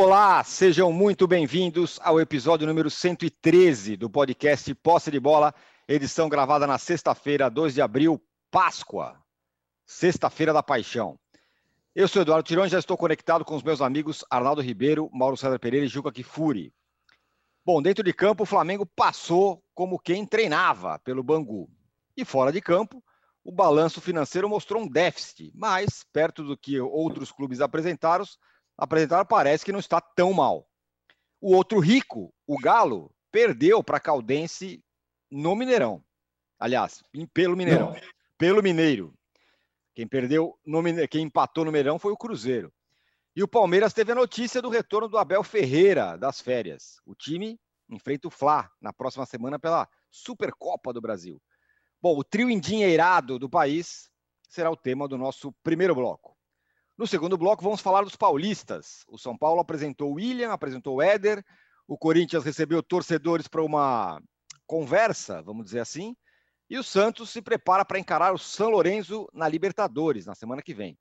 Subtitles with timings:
[0.00, 5.52] Olá, sejam muito bem-vindos ao episódio número 113 do podcast Posse de Bola,
[5.88, 9.20] edição gravada na sexta-feira, 2 de abril, Páscoa,
[9.84, 11.18] sexta-feira da paixão.
[11.96, 15.36] Eu sou Eduardo Tirão e já estou conectado com os meus amigos Arnaldo Ribeiro, Mauro
[15.36, 16.72] César Pereira e Juca Kifuri.
[17.66, 21.68] Bom, dentro de campo, o Flamengo passou como quem treinava pelo Bangu.
[22.16, 23.02] E fora de campo,
[23.42, 28.24] o balanço financeiro mostrou um déficit, mas, perto do que outros clubes apresentaram,
[28.78, 30.70] apresentaram, parece que não está tão mal.
[31.40, 34.82] O outro rico, o Galo, perdeu para a Caldense
[35.30, 36.02] no Mineirão.
[36.58, 37.02] Aliás,
[37.34, 37.92] pelo Mineirão.
[37.92, 38.00] Não.
[38.38, 39.12] Pelo Mineiro.
[39.94, 42.72] Quem perdeu, no, quem empatou no Mineirão foi o Cruzeiro.
[43.34, 47.00] E o Palmeiras teve a notícia do retorno do Abel Ferreira das férias.
[47.04, 47.58] O time
[47.88, 51.40] enfrenta o Fla na próxima semana pela Supercopa do Brasil.
[52.00, 54.08] Bom, o trio endinheirado do país
[54.48, 56.37] será o tema do nosso primeiro bloco.
[56.98, 59.04] No segundo bloco, vamos falar dos paulistas.
[59.06, 61.44] O São Paulo apresentou o William, apresentou o Éder,
[61.86, 64.20] o Corinthians recebeu torcedores para uma
[64.66, 66.16] conversa, vamos dizer assim,
[66.68, 70.74] e o Santos se prepara para encarar o São Lourenço na Libertadores na semana que
[70.74, 70.98] vem.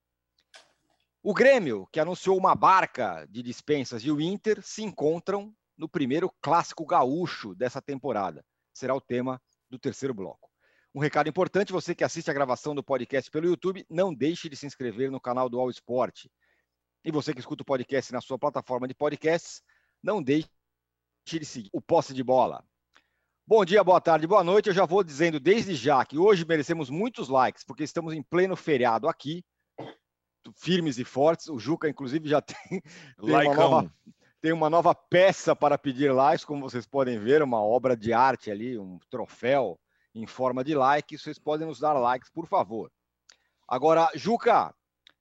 [1.24, 6.32] O Grêmio, que anunciou uma barca de dispensas, e o Inter se encontram no primeiro
[6.40, 8.46] clássico gaúcho dessa temporada.
[8.72, 10.48] Será o tema do terceiro bloco.
[10.98, 14.56] Um recado importante: você que assiste a gravação do podcast pelo YouTube, não deixe de
[14.56, 16.26] se inscrever no canal do All Sport.
[17.06, 19.62] E você que escuta o podcast na sua plataforma de podcasts,
[20.02, 20.50] não deixe
[21.28, 22.66] de seguir o posse de bola.
[23.46, 24.70] Bom dia, boa tarde, boa noite.
[24.70, 28.56] Eu já vou dizendo desde já que hoje merecemos muitos likes, porque estamos em pleno
[28.56, 29.46] feriado aqui,
[30.56, 31.48] firmes e fortes.
[31.48, 32.82] O Juca, inclusive, já tem,
[33.22, 33.94] tem, uma, nova,
[34.42, 38.50] tem uma nova peça para pedir likes, como vocês podem ver, uma obra de arte
[38.50, 39.80] ali, um troféu
[40.18, 41.18] em forma de like.
[41.18, 42.92] Vocês podem nos dar likes, por favor.
[43.68, 44.74] Agora, Juca,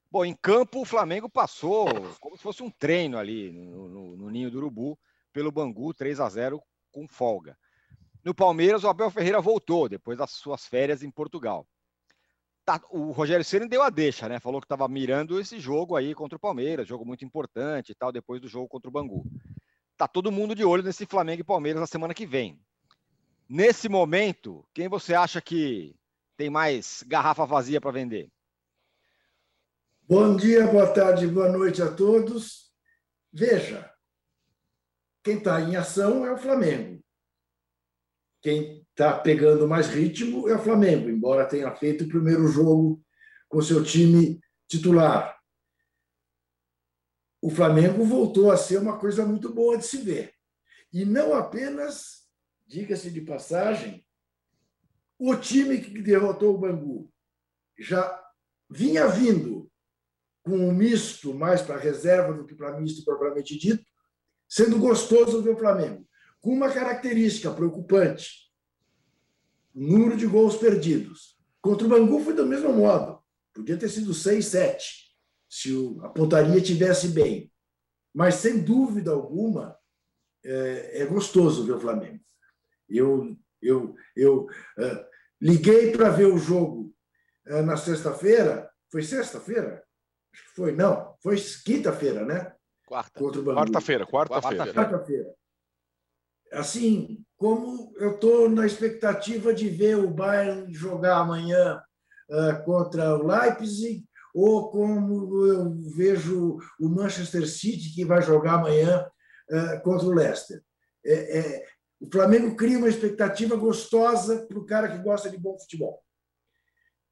[0.09, 1.87] bom, em campo o Flamengo passou
[2.19, 4.97] como se fosse um treino ali no, no, no Ninho do Urubu,
[5.31, 7.57] pelo Bangu, 3 a 0 com folga.
[8.23, 11.67] No Palmeiras, o Abel Ferreira voltou depois das suas férias em Portugal.
[12.65, 14.39] Tá, o Rogério Ceni deu a deixa, né?
[14.39, 18.11] Falou que estava mirando esse jogo aí contra o Palmeiras, jogo muito importante e tal,
[18.11, 19.25] depois do jogo contra o Bangu.
[19.95, 22.59] Tá todo mundo de olho nesse Flamengo e Palmeiras na semana que vem.
[23.49, 25.95] Nesse momento, quem você acha que
[26.35, 28.29] tem mais garrafa vazia para vender?
[30.01, 32.73] Bom dia, boa tarde, boa noite a todos.
[33.31, 33.89] Veja,
[35.23, 37.01] quem está em ação é o Flamengo.
[38.41, 43.01] Quem está pegando mais ritmo é o Flamengo, embora tenha feito o primeiro jogo
[43.47, 45.37] com seu time titular.
[47.41, 50.33] O Flamengo voltou a ser uma coisa muito boa de se ver.
[50.91, 52.16] E não apenas
[52.67, 54.05] diga-se de passagem,
[55.17, 57.11] o time que derrotou o Bangu
[57.79, 58.23] já
[58.69, 59.71] vinha vindo
[60.43, 63.83] com um misto mais para reserva do que para misto propriamente dito,
[64.47, 66.07] sendo gostoso ver o Flamengo,
[66.39, 68.51] com uma característica preocupante:
[69.73, 71.37] o número de gols perdidos.
[71.61, 73.21] Contra o Bangu foi do mesmo modo,
[73.53, 75.17] podia ter sido 6, 7,
[75.49, 77.51] se a pontaria tivesse bem.
[78.13, 79.77] Mas, sem dúvida alguma,
[80.43, 82.23] é, é gostoso ver o Flamengo.
[82.89, 85.05] Eu, eu, eu uh,
[85.41, 86.93] liguei para ver o jogo
[87.47, 88.69] uh, na sexta-feira.
[88.91, 89.83] Foi sexta-feira?
[90.33, 91.15] Acho que foi, não.
[91.21, 92.53] Foi quinta-feira, né?
[92.87, 93.19] Quarta.
[93.19, 94.73] Quarta-feira, quarta-feira.
[94.73, 95.33] Quarta-feira.
[96.53, 101.81] Assim, como eu estou na expectativa de ver o Bayern jogar amanhã
[102.29, 109.05] uh, contra o Leipzig, ou como eu vejo o Manchester City, que vai jogar amanhã
[109.81, 110.61] contra o Leicester.
[111.03, 111.65] É, é,
[111.99, 116.03] o Flamengo cria uma expectativa gostosa para o cara que gosta de bom futebol.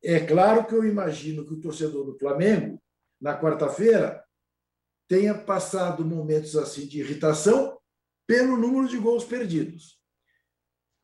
[0.04, 2.80] É claro que eu imagino que o torcedor do Flamengo,
[3.20, 4.24] na quarta-feira,
[5.08, 7.80] tenha passado momentos assim de irritação
[8.28, 10.00] pelo número de gols perdidos.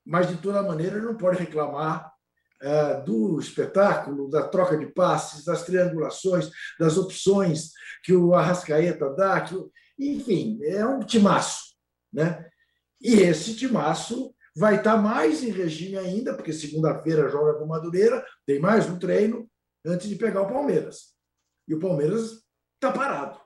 [0.06, 2.12] Mas, de toda maneira, ele não pode reclamar
[2.62, 7.72] uh, do espetáculo, da troca de passes, das triangulações, das opções
[8.04, 9.42] que o Arrascaeta dá.
[9.42, 9.56] Que,
[10.00, 11.76] enfim, é um timaço.
[12.12, 12.51] Né?
[13.02, 18.60] E esse timaço vai estar mais em regime ainda, porque segunda-feira joga com Madureira, tem
[18.60, 19.50] mais um treino
[19.86, 21.16] antes de pegar o Palmeiras.
[21.68, 22.44] E o Palmeiras
[22.76, 23.40] está parado.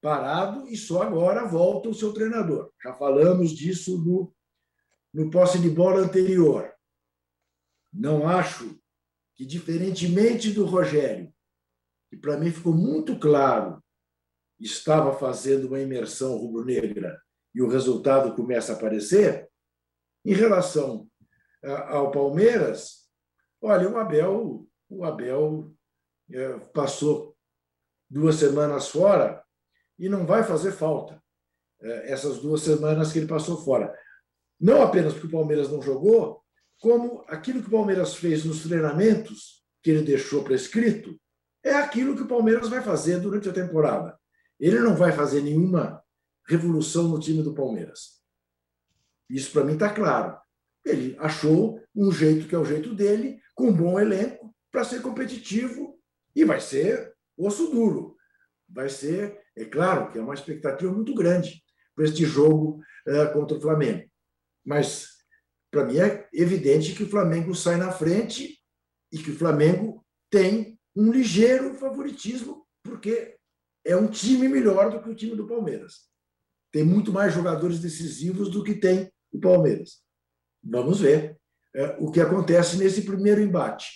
[0.00, 2.70] Parado e só agora volta o seu treinador.
[2.82, 4.34] Já falamos disso no,
[5.12, 6.72] no posse de bola anterior.
[7.92, 8.78] Não acho
[9.34, 11.32] que, diferentemente do Rogério,
[12.10, 13.82] que para mim ficou muito claro,
[14.60, 17.23] estava fazendo uma imersão rubro-negra
[17.54, 19.48] e o resultado começa a aparecer,
[20.24, 21.08] em relação
[21.62, 23.08] ao Palmeiras,
[23.62, 25.72] olha, o Abel, o Abel
[26.30, 27.36] é, passou
[28.10, 29.42] duas semanas fora
[29.98, 31.22] e não vai fazer falta
[31.80, 33.94] é, essas duas semanas que ele passou fora.
[34.60, 36.42] Não apenas porque o Palmeiras não jogou,
[36.80, 41.18] como aquilo que o Palmeiras fez nos treinamentos, que ele deixou prescrito,
[41.62, 44.18] é aquilo que o Palmeiras vai fazer durante a temporada.
[44.60, 46.03] Ele não vai fazer nenhuma
[46.46, 48.22] revolução no time do Palmeiras.
[49.28, 50.38] Isso para mim está claro.
[50.84, 55.00] Ele achou um jeito que é o jeito dele, com um bom elenco, para ser
[55.00, 55.98] competitivo
[56.34, 58.16] e vai ser osso duro.
[58.68, 61.62] Vai ser, é claro, que é uma expectativa muito grande
[61.94, 64.10] para este jogo uh, contra o Flamengo.
[64.64, 65.08] Mas,
[65.70, 68.58] para mim, é evidente que o Flamengo sai na frente
[69.12, 73.36] e que o Flamengo tem um ligeiro favoritismo, porque
[73.84, 76.08] é um time melhor do que o time do Palmeiras.
[76.74, 80.00] Tem muito mais jogadores decisivos do que tem o Palmeiras.
[80.60, 81.38] Vamos ver
[81.72, 83.86] é, o que acontece nesse primeiro embate.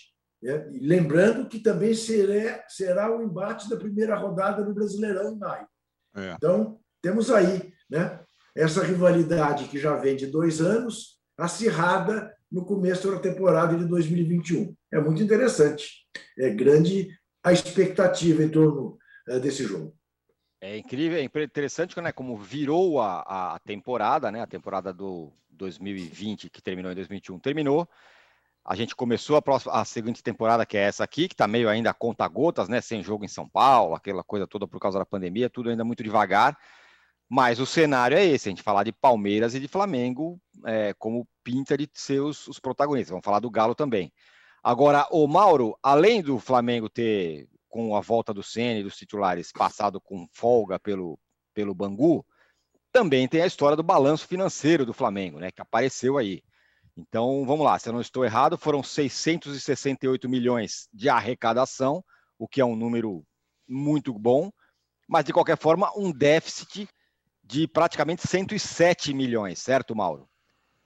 [0.45, 5.67] É, lembrando que também será, será o embate da primeira rodada do Brasileirão em maio.
[6.15, 6.35] É.
[6.35, 8.21] Então, temos aí né,
[8.55, 14.73] essa rivalidade que já vem de dois anos, acirrada no começo da temporada de 2021.
[14.93, 16.07] É muito interessante.
[16.39, 17.09] É grande
[17.43, 18.97] a expectativa em torno
[19.29, 19.98] é, desse jogo.
[20.61, 26.51] É incrível, é interessante né, como virou a, a temporada, né, a temporada do 2020,
[26.51, 27.89] que terminou em 2021, terminou.
[28.65, 31.69] A gente começou a, próxima, a seguinte temporada, que é essa aqui, que está meio
[31.69, 32.83] ainda a conta-gotas, né?
[32.83, 36.03] Sem jogo em São Paulo, aquela coisa toda por causa da pandemia, tudo ainda muito
[36.03, 36.59] devagar.
[37.31, 41.27] Mas o cenário é esse: a gente falar de Palmeiras e de Flamengo, é, como
[41.43, 43.11] pinta de ser os, os protagonistas.
[43.11, 44.13] Vamos falar do Galo também.
[44.63, 50.00] Agora, o Mauro, além do Flamengo ter, com a volta do Ceni dos titulares, passado
[50.00, 51.19] com folga pelo,
[51.55, 52.25] pelo Bangu,
[52.93, 56.43] também tem a história do balanço financeiro do Flamengo, né, que apareceu aí.
[56.97, 62.03] Então, vamos lá, se eu não estou errado, foram 668 milhões de arrecadação,
[62.38, 63.25] o que é um número
[63.69, 64.50] muito bom,
[65.06, 66.88] mas de qualquer forma, um déficit
[67.44, 70.29] de praticamente 107 milhões, certo, Mauro?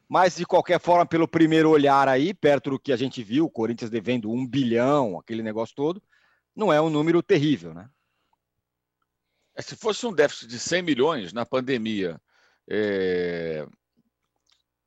[0.08, 3.50] Mas de qualquer forma, pelo primeiro olhar aí, perto do que a gente viu, o
[3.50, 6.02] Corinthians devendo um bilhão, aquele negócio todo,
[6.54, 7.88] não é um número terrível, né?
[9.54, 12.20] É, se fosse um déficit de 100 milhões na pandemia,
[12.69, 13.66] é,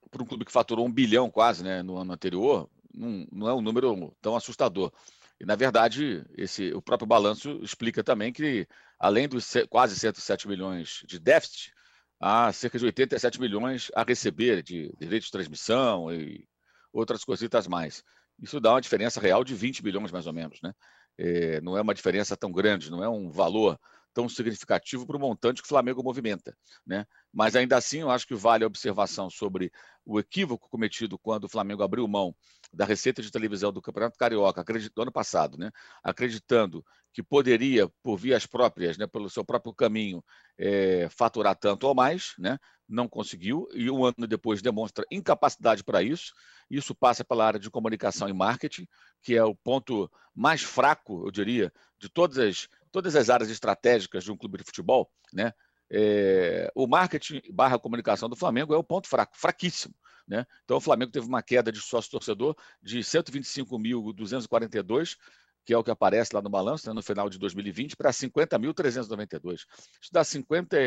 [0.09, 3.53] para um clube que faturou um bilhão quase né, no ano anterior, não, não é
[3.53, 4.91] um número tão assustador.
[5.39, 8.67] E, na verdade, esse, o próprio balanço explica também que,
[8.97, 11.73] além dos quase 107 milhões de déficit,
[12.19, 16.47] há cerca de 87 milhões a receber de direitos de transmissão e
[16.93, 18.03] outras coisitas mais.
[18.41, 20.59] Isso dá uma diferença real de 20 milhões, mais ou menos.
[20.61, 20.73] Né?
[21.17, 23.79] É, não é uma diferença tão grande, não é um valor
[24.15, 26.57] tão significativo para o montante que o Flamengo movimenta.
[26.87, 27.05] Né?
[27.33, 29.69] Mas ainda assim, eu acho que vale a observação sobre
[30.05, 32.33] o equívoco cometido quando o Flamengo abriu mão
[32.73, 35.69] da receita de televisão do Campeonato Carioca, do ano passado, né?
[36.01, 40.23] acreditando que poderia, por vias próprias, né, pelo seu próprio caminho,
[40.57, 42.57] é, faturar tanto ou mais, né?
[42.87, 46.33] não conseguiu, e um ano depois demonstra incapacidade para isso.
[46.69, 48.87] Isso passa pela área de comunicação e marketing,
[49.21, 54.23] que é o ponto mais fraco, eu diria, de todas as todas as áreas estratégicas
[54.23, 55.51] de um clube de futebol, né?
[55.91, 59.93] É, o marketing barra comunicação do Flamengo é o ponto fraco, fraquíssimo.
[60.25, 60.45] Né?
[60.63, 65.17] Então, o Flamengo teve uma queda de sócio-torcedor de 125.242,
[65.65, 69.65] que é o que aparece lá no balanço, né, no final de 2020, para 50.392.
[70.01, 70.77] Isso dá 50,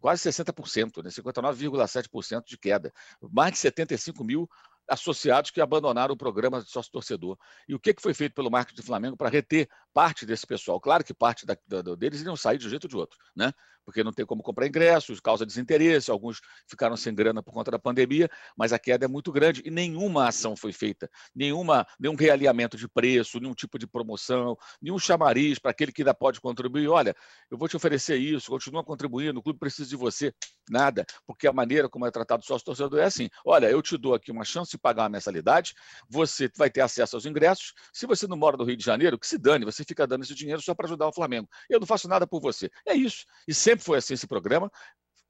[0.00, 2.92] quase 60%, né, 59,7% de queda.
[3.30, 4.50] Mais de 75 mil
[4.88, 7.36] associados que abandonaram o programa de sócio-torcedor.
[7.68, 10.80] E o que, que foi feito pelo marketing do Flamengo para reter parte desse pessoal?
[10.80, 13.52] Claro que parte da, da, deles iriam sair de um jeito ou de outro, né?
[13.88, 17.78] porque não tem como comprar ingressos, causa desinteresse, alguns ficaram sem grana por conta da
[17.78, 22.76] pandemia, mas a queda é muito grande e nenhuma ação foi feita, nenhuma, nenhum realinhamento
[22.76, 26.86] de preço, nenhum tipo de promoção, nenhum chamariz para aquele que ainda pode contribuir.
[26.86, 27.16] Olha,
[27.50, 30.34] eu vou te oferecer isso, continua contribuindo, o clube precisa de você.
[30.68, 34.12] Nada, porque a maneira como é tratado o sócio-torcedor é assim: olha, eu te dou
[34.12, 35.74] aqui uma chance pagar a mensalidade,
[36.08, 37.72] você vai ter acesso aos ingressos.
[37.92, 40.34] Se você não mora no Rio de Janeiro, que se dane, você fica dando esse
[40.34, 41.48] dinheiro só para ajudar o Flamengo.
[41.70, 42.70] Eu não faço nada por você.
[42.86, 43.24] É isso.
[43.46, 44.70] E sempre Sempre foi assim esse programa.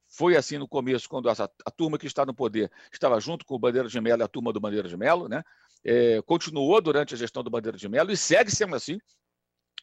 [0.09, 3.55] Foi assim no começo, quando a, a turma que está no poder estava junto com
[3.55, 5.43] o Bandeira de Melo e a turma do Bandeira de Melo, né?
[5.85, 8.99] É, continuou durante a gestão do Bandeira de Melo e segue sendo assim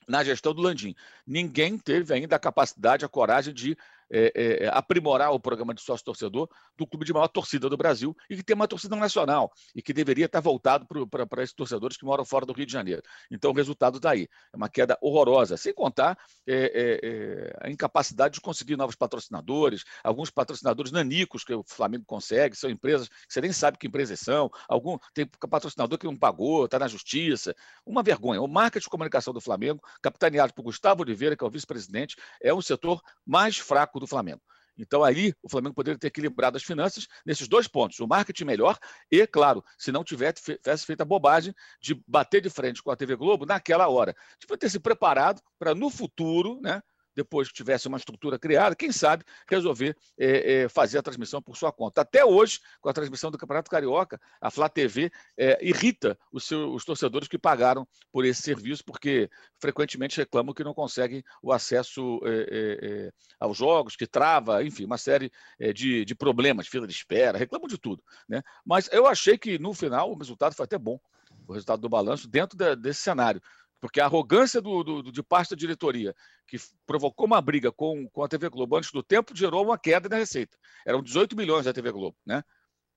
[0.07, 0.95] na gestão do Landim.
[1.27, 3.77] Ninguém teve ainda a capacidade, a coragem de
[4.11, 4.31] é,
[4.65, 8.43] é, aprimorar o programa de sócio-torcedor do clube de maior torcida do Brasil e que
[8.43, 12.45] tem uma torcida nacional e que deveria estar voltado para esses torcedores que moram fora
[12.45, 13.01] do Rio de Janeiro.
[13.31, 14.27] Então, o resultado está aí.
[14.53, 19.83] É uma queda horrorosa, sem contar é, é, é, a incapacidade de conseguir novos patrocinadores,
[20.03, 24.19] alguns patrocinadores nanicos que o Flamengo consegue, são empresas que você nem sabe que empresas
[24.19, 27.55] são, algum tem patrocinador que não pagou, está na justiça.
[27.85, 28.41] Uma vergonha.
[28.41, 32.53] O marketing de comunicação do Flamengo, capitaneado por Gustavo Oliveira, que é o vice-presidente, é
[32.53, 34.41] um setor mais fraco do Flamengo.
[34.77, 38.77] Então, aí, o Flamengo poderia ter equilibrado as finanças nesses dois pontos: o marketing melhor
[39.09, 40.41] e, claro, se não tivesse
[40.85, 44.13] feito a bobagem de bater de frente com a TV Globo naquela hora.
[44.39, 46.81] Devia ter se preparado para, no futuro, né,
[47.15, 51.55] depois que tivesse uma estrutura criada, quem sabe resolver é, é, fazer a transmissão por
[51.55, 52.01] sua conta.
[52.01, 56.75] Até hoje, com a transmissão do Campeonato Carioca, a Flá TV é, irrita os, seus,
[56.75, 59.29] os torcedores que pagaram por esse serviço, porque
[59.59, 64.85] frequentemente reclamam que não conseguem o acesso é, é, é, aos jogos, que trava, enfim,
[64.85, 65.31] uma série
[65.73, 68.03] de, de problemas, fila de espera, reclamam de tudo.
[68.27, 68.41] Né?
[68.65, 70.99] Mas eu achei que, no final, o resultado foi até bom,
[71.47, 73.41] o resultado do balanço, dentro de, desse cenário
[73.85, 76.15] porque a arrogância do, do, de parte da diretoria,
[76.47, 80.09] que provocou uma briga com, com a TV Globo antes do tempo, gerou uma queda
[80.09, 80.57] na receita.
[80.85, 82.43] Eram 18 milhões da TV Globo, né?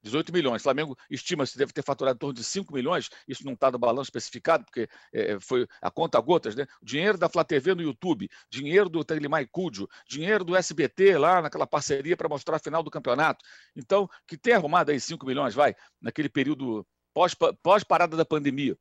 [0.03, 0.63] 18 milhões.
[0.63, 4.09] Flamengo estima-se deve ter faturado em torno de 5 milhões, isso não está no balanço
[4.09, 6.67] especificado, porque é, foi a conta gotas, né?
[6.83, 11.67] Dinheiro da Flá TV no YouTube, dinheiro do Telemai Cúdio, dinheiro do SBT lá naquela
[11.67, 13.45] parceria para mostrar a final do campeonato.
[13.77, 18.77] Então, que tem arrumado aí 5 milhões, vai, naquele período pós-parada pós da pandemia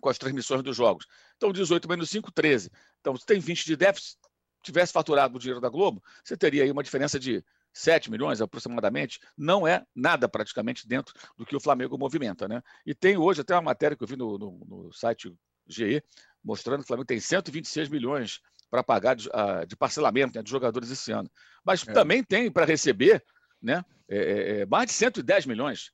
[0.00, 1.06] com as transmissões dos jogos.
[1.36, 2.70] Então, 18 menos 5, 13.
[3.00, 4.18] Então, se tem 20 de déficit,
[4.62, 9.20] tivesse faturado o dinheiro da Globo, você teria aí uma diferença de 7 milhões aproximadamente.
[9.36, 12.48] Não é nada praticamente dentro do que o Flamengo movimenta.
[12.48, 12.62] Né?
[12.84, 15.34] E tem hoje até uma matéria que eu vi no, no, no site
[15.68, 16.02] GE,
[16.42, 18.40] mostrando que o Flamengo tem 126 milhões
[18.70, 21.30] para pagar de, uh, de parcelamento né, de jogadores esse ano.
[21.64, 21.92] Mas é.
[21.92, 23.22] também tem para receber
[23.60, 25.90] né, é, é, é mais de 110 milhões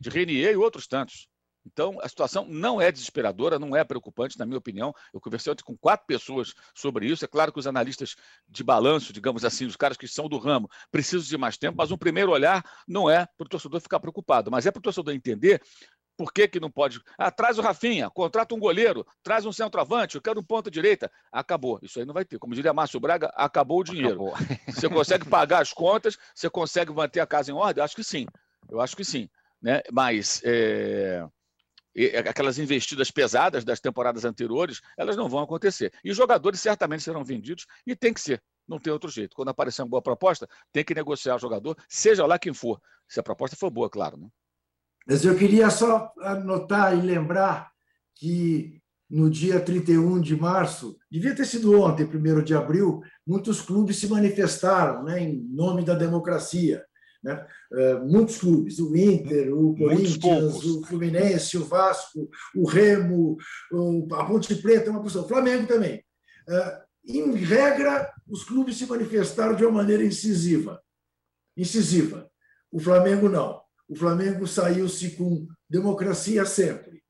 [0.00, 1.28] de Renier e outros tantos.
[1.66, 4.94] Então, a situação não é desesperadora, não é preocupante, na minha opinião.
[5.12, 7.24] Eu conversei ontem com quatro pessoas sobre isso.
[7.24, 8.16] É claro que os analistas
[8.48, 11.90] de balanço, digamos assim, os caras que são do ramo, precisam de mais tempo, mas
[11.90, 15.14] um primeiro olhar não é para o torcedor ficar preocupado, mas é para o torcedor
[15.14, 15.62] entender
[16.18, 17.00] por que, que não pode?
[17.16, 21.08] Ah, traz o Rafinha, contrata um goleiro, traz um centroavante, eu quero um ponta direita.
[21.30, 21.78] Acabou.
[21.80, 22.40] Isso aí não vai ter.
[22.40, 24.26] Como diria Márcio Braga, acabou o dinheiro.
[24.26, 24.34] Acabou.
[24.66, 27.80] Você consegue pagar as contas, você consegue manter a casa em ordem?
[27.80, 28.26] Eu acho que sim.
[28.68, 29.30] Eu acho que sim.
[29.62, 29.80] Né?
[29.92, 31.24] Mas é
[32.06, 35.92] aquelas investidas pesadas das temporadas anteriores, elas não vão acontecer.
[36.04, 38.42] E os jogadores certamente serão vendidos e tem que ser.
[38.66, 39.34] Não tem outro jeito.
[39.34, 42.80] Quando aparecer uma boa proposta, tem que negociar o jogador, seja lá quem for.
[43.08, 44.16] Se a proposta for boa, claro.
[44.18, 44.28] Né?
[45.06, 47.70] Mas eu queria só anotar e lembrar
[48.14, 53.96] que no dia 31 de março, devia ter sido ontem, 1 de abril, muitos clubes
[53.96, 56.84] se manifestaram né, em nome da democracia.
[57.22, 57.46] Né?
[57.72, 63.36] É, muitos clubes, o Inter, o Corinthians, o Fluminense, o Vasco, o Remo,
[64.12, 66.04] a Ponte Preta, uma posição, o Flamengo também.
[66.48, 70.80] É, em regra, os clubes se manifestaram de uma maneira incisiva.
[71.56, 72.30] Incisiva.
[72.70, 73.60] O Flamengo não.
[73.88, 77.02] O Flamengo saiu-se com democracia sempre,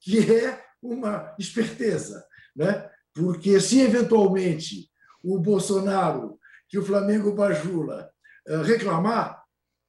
[0.00, 2.24] que é uma esperteza,
[2.56, 2.90] né?
[3.14, 4.90] porque se eventualmente
[5.22, 6.38] o Bolsonaro,
[6.68, 8.10] que o Flamengo bajula,
[8.46, 9.41] é, reclamar,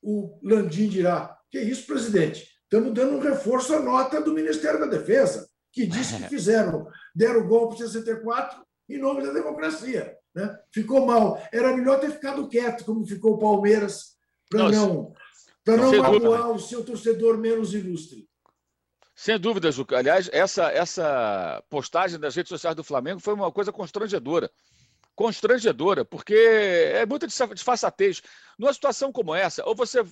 [0.03, 2.47] o Landim dirá: que isso, presidente?
[2.63, 7.41] Estamos dando um reforço à nota do Ministério da Defesa, que disse que fizeram, deram
[7.41, 10.17] o golpe de 64 em nome da democracia.
[10.35, 10.57] Né?
[10.71, 11.41] Ficou mal.
[11.51, 14.15] Era melhor ter ficado quieto, como ficou o Palmeiras,
[14.49, 15.13] para não,
[15.65, 18.27] não, não magoar o seu torcedor menos ilustre.
[19.15, 19.97] Sem dúvida, Juca.
[19.97, 24.49] Aliás, essa, essa postagem das redes sociais do Flamengo foi uma coisa constrangedora
[25.15, 28.21] constrangedora, porque é muita disfarçatez.
[28.57, 30.03] Numa situação como essa, ou você,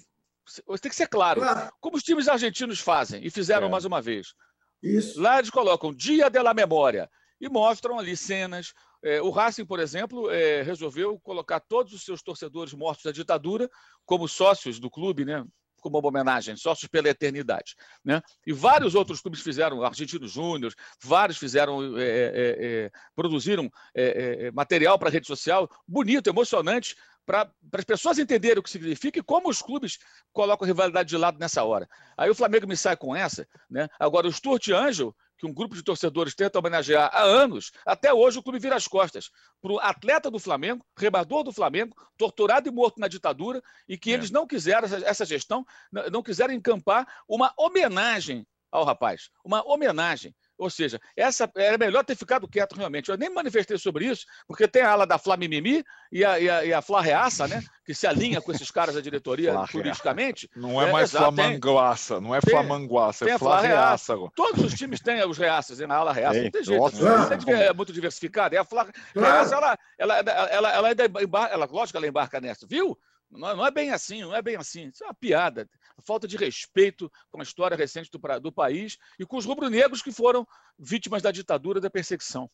[0.65, 1.41] você tem que ser claro,
[1.79, 3.69] como os times argentinos fazem, e fizeram é.
[3.69, 4.33] mais uma vez.
[4.81, 5.21] Isso.
[5.21, 8.73] Lá eles colocam Dia de la Memória e mostram ali cenas.
[9.03, 13.69] É, o Racing, por exemplo, é, resolveu colocar todos os seus torcedores mortos da ditadura
[14.05, 15.43] como sócios do clube, né?
[15.81, 17.75] Como uma homenagem, sócios pela eternidade.
[18.05, 18.21] Né?
[18.47, 20.73] E vários outros clubes fizeram, Argentino Júnior,
[21.03, 26.95] vários fizeram, é, é, é, produziram é, é, material para rede social, bonito, emocionante,
[27.25, 29.99] para as pessoas entenderem o que significa e como os clubes
[30.33, 31.87] colocam a rivalidade de lado nessa hora.
[32.17, 33.47] Aí o Flamengo me sai com essa.
[33.69, 33.87] Né?
[33.99, 38.37] Agora, o Stuart Angel que um grupo de torcedores tenta homenagear há anos, até hoje
[38.37, 42.71] o clube vira as costas para o atleta do Flamengo, remador do Flamengo, torturado e
[42.71, 44.13] morto na ditadura, e que é.
[44.13, 45.65] eles não quiseram, essa gestão,
[46.11, 49.31] não quiseram encampar uma homenagem ao rapaz.
[49.43, 50.35] Uma homenagem.
[50.61, 53.09] Ou seja, essa era melhor ter ficado quieto realmente.
[53.09, 56.65] Eu nem manifestei sobre isso, porque tem a ala da Flamimimi e a, e a,
[56.65, 57.63] e a Flá Reaça, né?
[57.83, 60.47] Que se alinha com esses caras da diretoria politicamente.
[60.55, 64.13] Não é, é mais é, Flamanguaça, não é Flamanguaça, é Flá Reaça.
[64.35, 66.79] Todos os times têm os reaças, na ala reaça, não tem jeito.
[66.79, 68.53] Nossa, é, é muito diversificado.
[68.53, 72.39] É a Flá Reaça, ela, ela, ela, ela, ela, embarca, ela, lógico que ela embarca
[72.39, 72.95] nessa, viu?
[73.31, 74.87] Não é bem assim, não é bem assim.
[74.87, 75.69] Isso é uma piada.
[76.05, 80.11] falta de respeito com a história recente do, do país e com os rubro-negros que
[80.11, 80.45] foram
[80.77, 82.49] vítimas da ditadura da perseguição.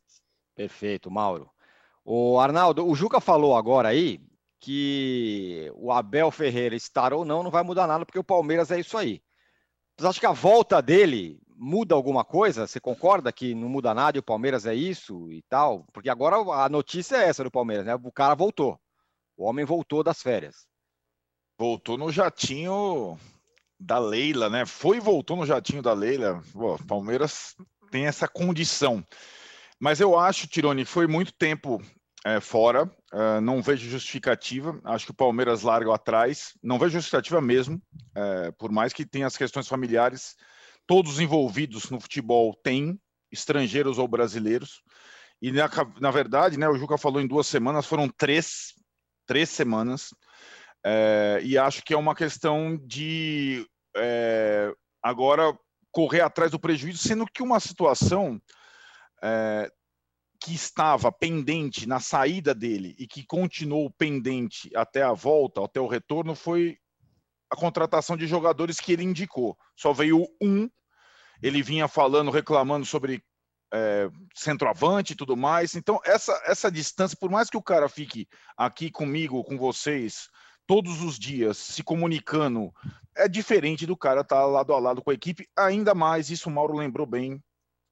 [0.55, 1.50] Perfeito, Mauro.
[2.05, 4.22] O Arnaldo, o Juca falou agora aí
[4.60, 8.79] que o Abel Ferreira estar ou não não vai mudar nada, porque o Palmeiras é
[8.79, 9.22] isso aí.
[9.98, 12.67] Você acha que a volta dele muda alguma coisa?
[12.67, 15.86] Você concorda que não muda nada e o Palmeiras é isso e tal?
[15.91, 17.96] Porque agora a notícia é essa do Palmeiras, né?
[17.96, 18.79] O cara voltou.
[19.38, 20.65] O homem voltou das férias.
[21.60, 23.17] Voltou no jatinho
[23.79, 24.65] da Leila, né?
[24.65, 26.41] Foi e voltou no jatinho da Leila.
[26.51, 27.56] Pô, Palmeiras
[27.91, 29.06] tem essa condição.
[29.79, 31.79] Mas eu acho, Tironi, foi muito tempo
[32.25, 32.91] é, fora.
[33.13, 34.79] É, não vejo justificativa.
[34.84, 36.53] Acho que o Palmeiras larga atrás.
[36.63, 37.79] Não vejo justificativa mesmo.
[38.15, 40.36] É, por mais que tenha as questões familiares,
[40.88, 43.00] todos envolvidos no futebol têm,
[43.32, 44.82] estrangeiros ou brasileiros.
[45.39, 48.74] E na, na verdade, né, o Juca falou em duas semanas, foram três
[49.27, 50.13] três semanas.
[50.84, 55.57] É, e acho que é uma questão de é, agora
[55.91, 58.41] correr atrás do prejuízo, sendo que uma situação
[59.24, 59.69] é,
[60.39, 65.88] que estava pendente na saída dele e que continuou pendente até a volta, até o
[65.88, 66.77] retorno, foi
[67.50, 69.57] a contratação de jogadores que ele indicou.
[69.75, 70.69] Só veio um,
[71.41, 73.24] ele vinha falando, reclamando sobre
[73.74, 75.75] é, centroavante e tudo mais.
[75.75, 80.29] Então, essa, essa distância, por mais que o cara fique aqui comigo, com vocês,
[80.65, 82.71] todos os dias, se comunicando,
[83.15, 85.47] é diferente do cara estar tá lado a lado com a equipe.
[85.57, 87.41] Ainda mais, isso o Mauro lembrou bem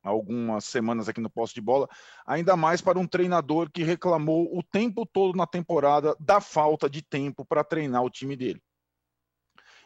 [0.03, 1.89] algumas semanas aqui no posto de bola,
[2.27, 7.01] ainda mais para um treinador que reclamou o tempo todo na temporada da falta de
[7.01, 8.61] tempo para treinar o time dele.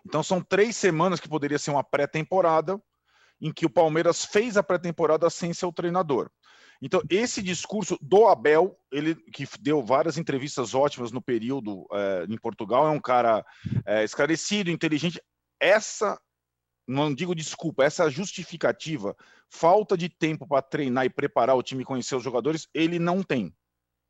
[0.06, 2.82] Então são três semanas que poderia ser uma pré-temporada,
[3.42, 6.30] em que o Palmeiras fez a pré-temporada sem seu treinador.
[6.82, 12.38] Então, esse discurso do Abel, ele que deu várias entrevistas ótimas no período é, em
[12.38, 13.46] Portugal, é um cara
[13.86, 15.22] é, esclarecido, inteligente.
[15.60, 16.18] Essa,
[16.88, 19.16] não digo desculpa, essa justificativa,
[19.50, 23.54] falta de tempo para treinar e preparar o time conhecer os jogadores, ele não tem.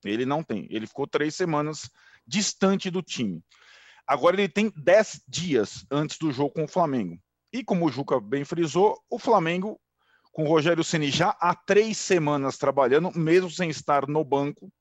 [0.06, 0.68] Ele não tem.
[0.70, 1.90] Ele ficou três semanas
[2.26, 3.44] distante do time.
[4.08, 7.20] Agora ele tem dez dias antes do jogo com o Flamengo.
[7.52, 9.80] E como o Juca bem frisou, o Flamengo,
[10.32, 14.72] com o Rogério Ceni já há três semanas trabalhando, mesmo sem estar no banco,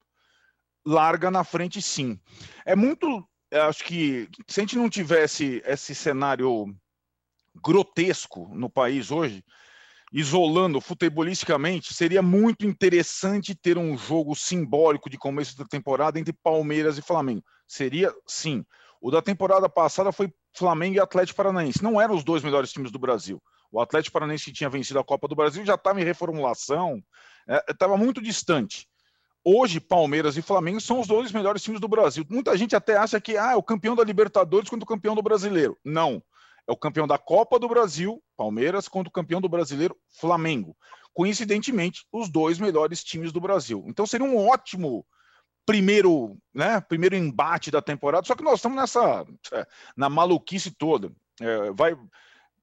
[0.84, 2.20] larga na frente sim.
[2.64, 3.26] É muito.
[3.50, 6.66] Acho que se a gente não tivesse esse cenário
[7.62, 9.42] grotesco no país hoje,
[10.12, 16.98] isolando futebolisticamente, seria muito interessante ter um jogo simbólico de começo da temporada entre Palmeiras
[16.98, 17.42] e Flamengo.
[17.66, 18.64] Seria sim.
[19.00, 21.82] O da temporada passada foi Flamengo e Atlético Paranaense.
[21.82, 23.40] Não eram os dois melhores times do Brasil.
[23.70, 27.02] O Atlético Paranaense que tinha vencido a Copa do Brasil já estava em reformulação,
[27.68, 28.88] estava é, muito distante.
[29.44, 32.24] Hoje, Palmeiras e Flamengo são os dois melhores times do Brasil.
[32.28, 35.22] Muita gente até acha que ah, é o campeão da Libertadores contra o campeão do
[35.22, 35.78] Brasileiro.
[35.84, 36.22] Não.
[36.66, 40.76] É o campeão da Copa do Brasil, Palmeiras, contra o campeão do Brasileiro, Flamengo.
[41.14, 43.84] Coincidentemente, os dois melhores times do Brasil.
[43.86, 45.06] Então seria um ótimo
[45.68, 49.26] primeiro, né, primeiro embate da temporada, só que nós estamos nessa
[49.94, 51.12] na maluquice toda.
[51.38, 51.94] É, vai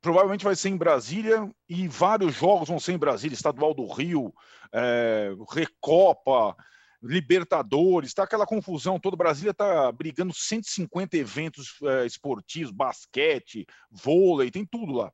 [0.01, 4.33] provavelmente vai ser em Brasília e vários jogos vão ser em Brasília, Estadual do Rio,
[4.73, 6.55] é, Recopa,
[6.99, 9.15] Libertadores, está aquela confusão toda.
[9.15, 15.11] Brasília está brigando 150 eventos é, esportivos, basquete, vôlei, tem tudo lá.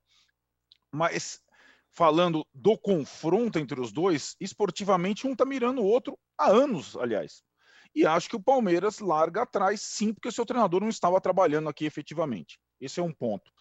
[0.90, 1.42] Mas
[1.92, 7.44] falando do confronto entre os dois, esportivamente um está mirando o outro há anos, aliás.
[7.94, 11.70] E acho que o Palmeiras larga atrás, sim, porque o seu treinador não estava trabalhando
[11.70, 12.60] aqui efetivamente.
[12.80, 13.52] Esse é um ponto.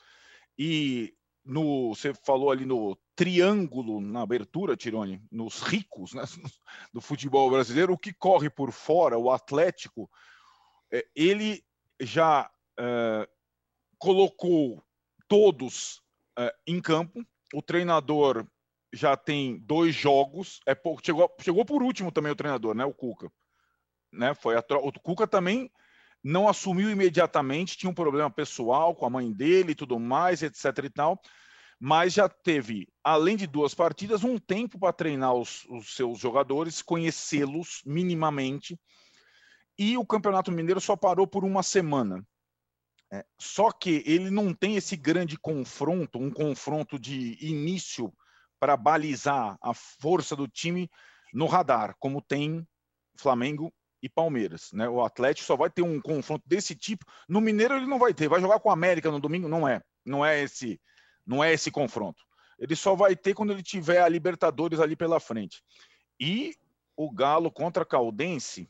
[0.56, 1.14] E
[1.44, 6.22] no, você falou ali no triângulo na abertura, Tirone, nos ricos né,
[6.92, 10.08] do futebol brasileiro, o que corre por fora, o Atlético,
[10.92, 11.64] é, ele
[12.00, 13.28] já é,
[13.98, 14.82] colocou
[15.26, 16.02] todos
[16.38, 17.24] é, em campo.
[17.52, 18.46] O treinador
[18.92, 20.60] já tem dois jogos.
[20.66, 22.84] É, chegou, chegou por último também o treinador, né?
[22.84, 23.30] O Cuca
[24.12, 24.35] né?
[24.35, 24.79] Foi a tro...
[24.87, 25.70] O Cuca também
[26.23, 30.64] não assumiu imediatamente, tinha um problema pessoal com a mãe dele e tudo mais, etc
[30.85, 31.20] e tal,
[31.79, 36.83] mas já teve, além de duas partidas, um tempo para treinar os, os seus jogadores,
[36.83, 38.79] conhecê-los minimamente,
[39.79, 42.23] e o Campeonato Mineiro só parou por uma semana.
[43.12, 48.12] É, só que ele não tem esse grande confronto, um confronto de início
[48.61, 50.88] para balizar a força do time
[51.33, 52.64] no radar, como tem
[53.16, 54.70] Flamengo e Palmeiras.
[54.72, 54.88] Né?
[54.88, 57.04] O Atlético só vai ter um confronto desse tipo.
[57.28, 58.28] No Mineiro ele não vai ter.
[58.28, 59.48] Vai jogar com o América no domingo?
[59.48, 59.82] Não é.
[60.04, 60.80] Não é esse,
[61.26, 62.22] não é esse confronto.
[62.58, 65.62] Ele só vai ter quando ele tiver a Libertadores ali pela frente.
[66.18, 66.54] E
[66.96, 68.68] o Galo contra a Caldense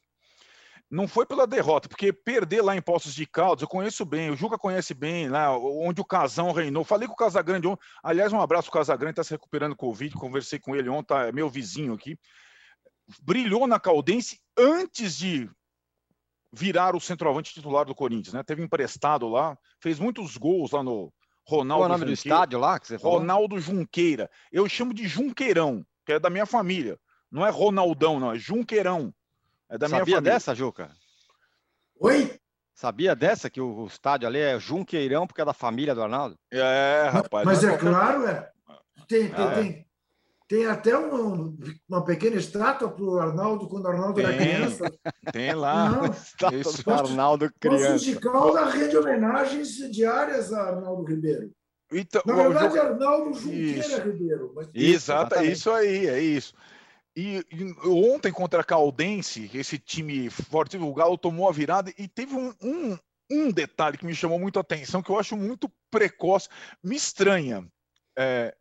[0.88, 4.36] não foi pela derrota, porque perder lá em Poços de Caldas, eu conheço bem, o
[4.36, 6.82] Juca conhece bem, lá onde o Casão reinou.
[6.82, 9.90] Falei com o Casagrande ontem, aliás, um abraço, o Casagrande está se recuperando com o
[9.90, 12.18] Covid, conversei com ele ontem, é meu vizinho aqui
[13.22, 15.50] brilhou na Caldense antes de
[16.52, 18.42] virar o centroavante titular do Corinthians, né?
[18.42, 21.12] Teve emprestado lá, fez muitos gols lá no
[21.46, 21.82] Ronaldo.
[21.82, 23.18] Qual é o nome do estádio lá que você falou?
[23.18, 24.30] Ronaldo Junqueira.
[24.52, 26.98] Eu chamo de Junqueirão, que é da minha família.
[27.30, 29.14] Não é Ronaldão, não, é Junqueirão.
[29.68, 30.32] É da Sabia minha família.
[30.32, 30.90] dessa, Juca?
[32.00, 32.40] Oi?
[32.74, 36.36] Sabia dessa que o estádio ali é Junqueirão porque é da família do Arnaldo?
[36.50, 37.44] É, rapaz.
[37.44, 38.50] Mas é, é claro, é.
[39.06, 39.54] Tem, tem, ah, é.
[39.54, 39.86] tem,
[40.50, 41.54] tem até uma,
[41.88, 44.92] uma pequena estátua para o Arnaldo quando o Arnaldo tem, era criança.
[45.32, 45.90] Tem lá.
[45.90, 46.08] Não,
[46.84, 47.92] do Arnaldo criança.
[47.92, 51.52] musical da rede homenagens diárias a Arnaldo Ribeiro.
[51.92, 52.88] Então, Na verdade, jogo...
[52.88, 54.00] Arnaldo Junqueira isso.
[54.02, 54.52] Ribeiro.
[54.52, 54.68] Mas...
[54.74, 56.52] Exato, é isso aí, é isso.
[57.16, 62.08] E, e, ontem contra a Caldense, esse time forte, o Galo tomou a virada e
[62.08, 62.98] teve um, um,
[63.30, 66.48] um detalhe que me chamou muito a atenção, que eu acho muito precoce,
[66.82, 67.64] me estranha.
[68.18, 68.52] É,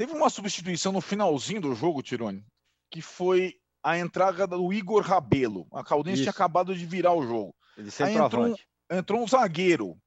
[0.00, 2.42] Teve uma substituição no finalzinho do jogo, Tirone,
[2.90, 5.66] que foi a entrada do Igor Rabelo.
[5.70, 7.54] A Caldense tinha acabado de virar o jogo.
[7.76, 8.54] Ele Aí entrou, um,
[8.90, 10.00] entrou um zagueiro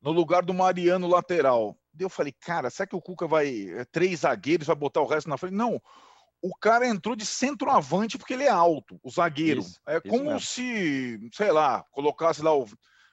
[0.00, 1.76] no lugar do Mariano lateral.
[1.98, 3.70] Eu falei, cara, será que o Cuca vai.
[3.70, 5.54] É, três zagueiros, vai botar o resto na frente?
[5.54, 5.82] Não.
[6.40, 9.62] O cara entrou de centroavante porque ele é alto, o zagueiro.
[9.62, 10.40] Isso, é isso como mesmo.
[10.42, 12.68] se, sei lá, colocasse lá o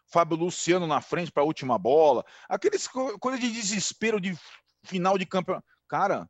[0.06, 2.24] Fábio Luciano na frente para a última bola.
[2.48, 4.38] Aqueles coisa de desespero de
[4.84, 5.66] final de campeonato.
[5.92, 6.26] Cara,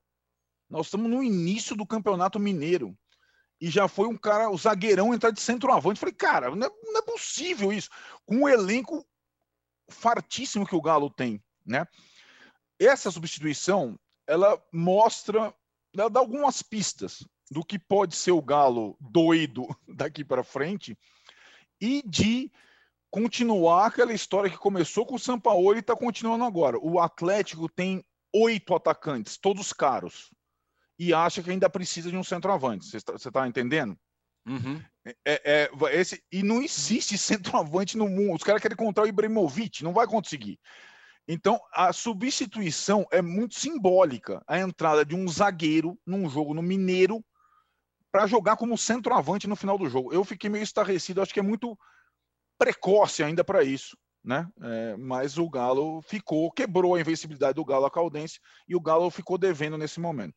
[0.68, 2.98] nós estamos no início do Campeonato Mineiro.
[3.62, 6.00] E já foi um cara, o zagueirão entrar de centroavante.
[6.00, 7.88] Falei, cara, não é, não é possível isso.
[8.26, 9.06] Com o elenco
[9.88, 11.86] fartíssimo que o Galo tem, né?
[12.80, 15.54] Essa substituição, ela mostra,
[15.96, 20.98] ela dá algumas pistas do que pode ser o Galo doido daqui para frente
[21.80, 22.52] e de
[23.12, 26.80] continuar aquela história que começou com o São Paulo e está continuando agora.
[26.82, 30.30] O Atlético tem oito atacantes, todos caros,
[30.98, 32.86] e acha que ainda precisa de um centroavante.
[32.86, 33.98] Você está tá entendendo?
[34.48, 34.82] Uhum.
[35.26, 38.36] É, é, esse, e não existe centroavante no mundo.
[38.36, 40.60] Os caras querem encontrar o Ibrahimovic, não vai conseguir.
[41.28, 44.44] Então, a substituição é muito simbólica.
[44.48, 47.24] A entrada de um zagueiro num jogo no Mineiro
[48.12, 50.14] para jogar como centroavante no final do jogo.
[50.14, 51.78] Eu fiquei meio estarrecido, acho que é muito
[52.58, 54.48] precoce ainda para isso né?
[54.62, 59.10] É, mas o Galo ficou, quebrou a invencibilidade do Galo a Caldense e o Galo
[59.10, 60.36] ficou devendo nesse momento.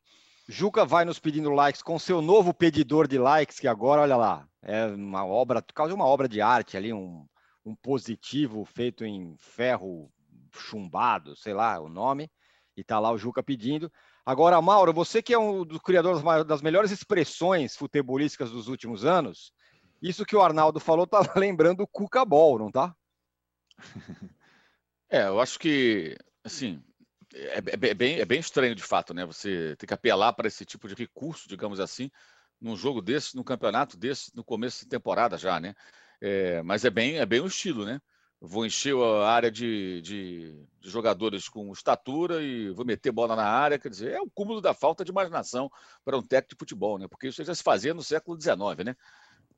[0.48, 4.46] Juca vai nos pedindo likes com seu novo pedidor de likes, que agora, olha lá,
[4.62, 7.26] é uma obra, quase uma obra de arte ali, um,
[7.64, 10.10] um positivo feito em ferro
[10.52, 12.30] chumbado, sei lá o nome,
[12.76, 13.90] e tá lá o Juca pedindo.
[14.24, 19.52] Agora, Mauro, você que é um dos criadores das melhores expressões futebolísticas dos últimos anos,
[20.00, 22.94] isso que o Arnaldo falou tá lembrando o Cuca Ball, não tá?
[25.10, 26.82] É, eu acho que, assim,
[27.34, 29.24] é, é, é, bem, é bem estranho de fato, né?
[29.26, 32.10] Você ter que apelar para esse tipo de recurso, digamos assim,
[32.60, 35.74] num jogo desse, num campeonato desse, no começo de temporada já, né?
[36.20, 38.00] É, mas é bem, é bem o estilo, né?
[38.40, 43.44] Vou encher a área de, de, de, jogadores com estatura e vou meter bola na
[43.46, 43.78] área.
[43.78, 45.70] Quer dizer, é o cúmulo da falta de imaginação
[46.04, 47.08] para um técnico de futebol, né?
[47.08, 48.96] Porque isso já se fazia no século XIX, né?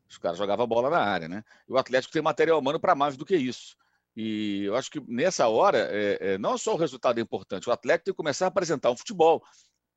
[0.08, 1.42] Os caras jogavam bola na área, né?
[1.68, 3.76] E o Atlético tem material humano para mais do que isso.
[4.16, 7.72] E eu acho que nessa hora, é, é, não só o resultado é importante, o
[7.72, 9.42] atleta tem que começar a apresentar um futebol,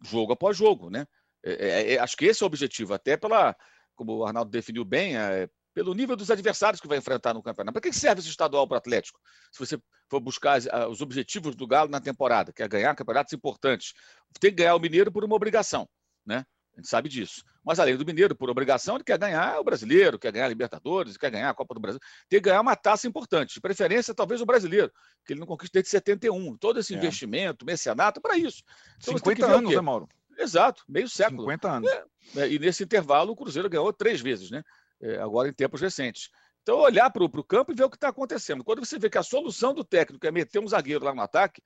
[0.03, 1.05] jogo após jogo, né?
[1.43, 3.55] É, é, é acho que esse é o objetivo, até pela,
[3.95, 7.73] como o Arnaldo definiu bem, é, pelo nível dos adversários que vai enfrentar no campeonato.
[7.73, 9.19] Para que serve esse estadual para o Atlético?
[9.51, 13.93] Se você for buscar os objetivos do Galo na temporada, que é ganhar campeonatos importantes,
[14.39, 15.87] tem que ganhar o Mineiro por uma obrigação,
[16.25, 16.43] né?
[16.79, 17.43] A gente sabe disso.
[17.63, 21.17] Mas além do Mineiro, por obrigação, ele quer ganhar o brasileiro, quer ganhar a Libertadores,
[21.17, 23.53] quer ganhar a Copa do Brasil, tem que ganhar uma taça importante.
[23.53, 24.91] De preferência, talvez o brasileiro,
[25.25, 26.57] que ele não conquista desde 71.
[26.57, 26.97] Todo esse é.
[26.97, 28.63] investimento, mecenato, para isso.
[28.97, 30.07] Então, 50 anos, né, Mauro?
[30.37, 31.41] Exato, meio século.
[31.41, 31.91] 50 anos.
[31.91, 32.03] É,
[32.37, 34.63] é, e nesse intervalo, o Cruzeiro ganhou três vezes, né?
[35.01, 36.29] É, agora em tempos recentes.
[36.61, 38.63] Então, olhar para o campo e ver o que está acontecendo.
[38.63, 41.61] Quando você vê que a solução do técnico é meter um zagueiro lá no ataque,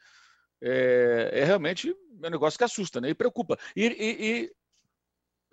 [0.62, 3.10] é, é realmente um negócio que assusta né?
[3.10, 3.58] e preocupa.
[3.76, 4.52] E, e, e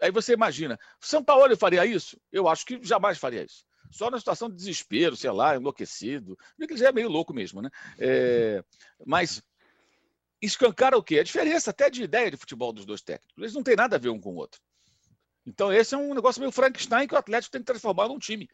[0.01, 2.19] Aí você imagina, São Paulo faria isso?
[2.33, 3.65] Eu acho que jamais faria isso.
[3.91, 6.39] Só na situação de desespero, sei lá, enlouquecido.
[6.59, 7.71] Ele já é meio louco mesmo, né?
[7.99, 8.65] É,
[9.05, 9.43] mas
[10.41, 11.19] escancara o quê?
[11.19, 13.37] A diferença até de ideia de futebol dos dois técnicos.
[13.37, 14.61] Eles não têm nada a ver um com o outro.
[15.45, 18.49] Então, esse é um negócio meio Frankenstein que o Atlético tem que transformar num time.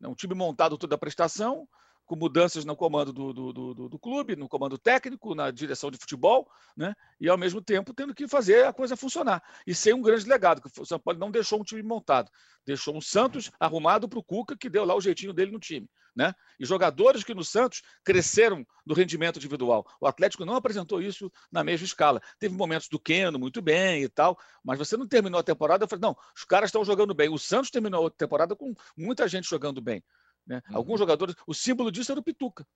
[0.00, 0.08] Né?
[0.08, 1.68] Um time montado toda a prestação,
[2.10, 5.96] com mudanças no comando do, do, do, do, clube, no comando técnico, na direção de
[5.96, 6.92] futebol, né?
[7.20, 9.40] e ao mesmo tempo tendo que fazer a coisa funcionar.
[9.64, 12.28] E sem um grande legado, que o São Paulo não deixou um time montado,
[12.66, 15.88] deixou um Santos arrumado para o Cuca, que deu lá o jeitinho dele no time.
[16.16, 16.34] Né?
[16.58, 19.86] E jogadores que no Santos cresceram no rendimento individual.
[20.00, 22.20] O Atlético não apresentou isso na mesma escala.
[22.40, 25.84] Teve momentos do Keno muito bem e tal, mas você não terminou a temporada.
[25.84, 27.28] Eu falei, não, os caras estão jogando bem.
[27.28, 30.02] O Santos terminou a temporada com muita gente jogando bem.
[30.46, 30.60] Né?
[30.70, 30.76] Uhum.
[30.76, 32.66] Alguns jogadores, o símbolo disso era o Pituca.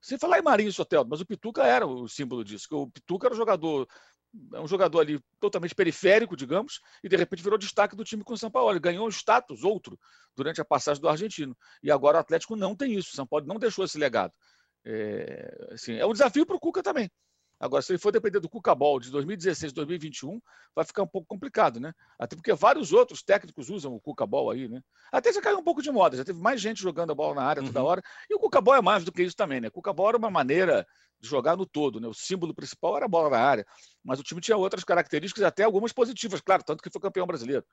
[0.00, 2.66] Sem falar em Marinho Soteldo, mas o Pituca era o símbolo disso.
[2.72, 3.86] O Pituca era um jogador,
[4.54, 8.32] é um jogador ali totalmente periférico, digamos, e de repente virou destaque do time com
[8.32, 8.72] o São Paulo.
[8.72, 9.98] Ele ganhou um status outro
[10.34, 11.56] durante a passagem do argentino.
[11.82, 13.10] E agora o Atlético não tem isso.
[13.12, 14.32] O São Paulo não deixou esse legado.
[14.84, 17.08] É, assim, é um desafio para o Cuca também.
[17.62, 20.42] Agora, se ele for depender do Cucabol de 2016, 2021,
[20.74, 21.94] vai ficar um pouco complicado, né?
[22.18, 24.82] Até porque vários outros técnicos usam o Cucabol aí, né?
[25.12, 27.44] Até já caiu um pouco de moda, já teve mais gente jogando a bola na
[27.44, 27.86] área toda uhum.
[27.86, 28.02] hora.
[28.28, 29.68] E o Cucabol é mais do que isso também, né?
[29.68, 30.84] O Cucabol era uma maneira
[31.20, 32.08] de jogar no todo, né?
[32.08, 33.64] O símbolo principal era a bola na área,
[34.04, 37.64] mas o time tinha outras características, até algumas positivas, claro, tanto que foi campeão brasileiro.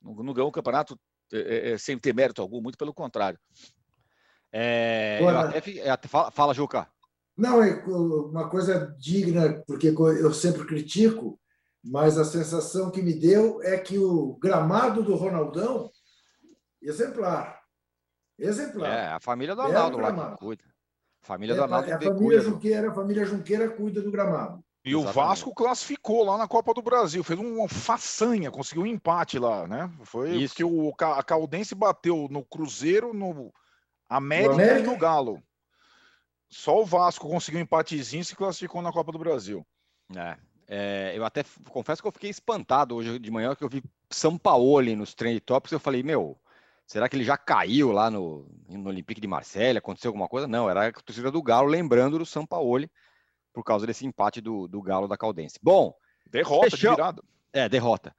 [0.00, 0.98] Não, não ganhou o campeonato
[1.30, 3.38] é, é, sem ter mérito algum, muito pelo contrário.
[4.50, 5.18] É,
[5.54, 6.88] até, até, fala, fala, Juca.
[7.36, 11.38] Não, é uma coisa digna, porque eu sempre critico,
[11.84, 15.90] mas a sensação que me deu é que o gramado do Ronaldão,
[16.80, 17.60] exemplar.
[18.38, 18.90] Exemplar.
[18.90, 20.64] É, a família do Ronaldo lá que cuida.
[21.22, 22.40] A família é, do Ronaldo é, a família.
[22.40, 24.64] Junqueira, a família Junqueira cuida do gramado.
[24.84, 25.10] E Exatamente.
[25.10, 29.66] o Vasco classificou lá na Copa do Brasil, fez uma façanha, conseguiu um empate lá,
[29.66, 29.90] né?
[30.04, 30.54] Foi Isso.
[30.54, 33.52] porque o, a Caldense bateu no Cruzeiro, no
[34.08, 35.42] América, América, e no Galo.
[36.48, 39.66] Só o Vasco conseguiu um empatezinho e se classificou na Copa do Brasil.
[40.14, 40.36] É,
[40.68, 44.36] é, eu até confesso que eu fiquei espantado hoje de manhã que eu vi São
[44.38, 45.72] Paulo nos trend topics.
[45.72, 46.38] Eu falei, meu,
[46.86, 49.78] será que ele já caiu lá no, no Olympique de Marselha?
[49.78, 50.46] Aconteceu alguma coisa?
[50.46, 52.88] Não, era a torcida do Galo lembrando do São Paulo
[53.52, 55.58] por causa desse empate do, do Galo da Caldense.
[55.62, 55.94] Bom,
[56.30, 56.94] derrota fechou...
[56.94, 57.22] de.
[57.52, 58.14] É, derrota.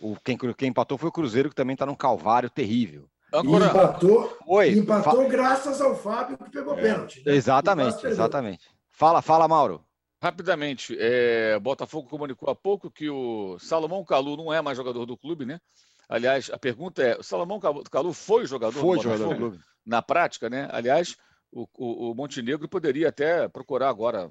[0.00, 3.08] O, quem, quem empatou foi o Cruzeiro, que também está num calvário terrível.
[3.32, 5.28] Agora, empatou, Oi, empatou fa...
[5.28, 7.22] graças ao Fábio que pegou é, pênalti.
[7.24, 7.34] Né?
[7.34, 8.66] Exatamente, exatamente.
[8.90, 9.84] Fala, fala, Mauro.
[10.20, 15.16] Rapidamente, é, Botafogo comunicou há pouco que o Salomão Calu não é mais jogador do
[15.16, 15.60] clube, né?
[16.08, 19.18] Aliás, a pergunta é: o Salomão Calu foi jogador foi do Botafogo?
[19.18, 19.64] Jogador do clube.
[19.86, 20.68] Na prática, né?
[20.72, 21.14] Aliás,
[21.52, 24.30] o, o, o Montenegro poderia até procurar agora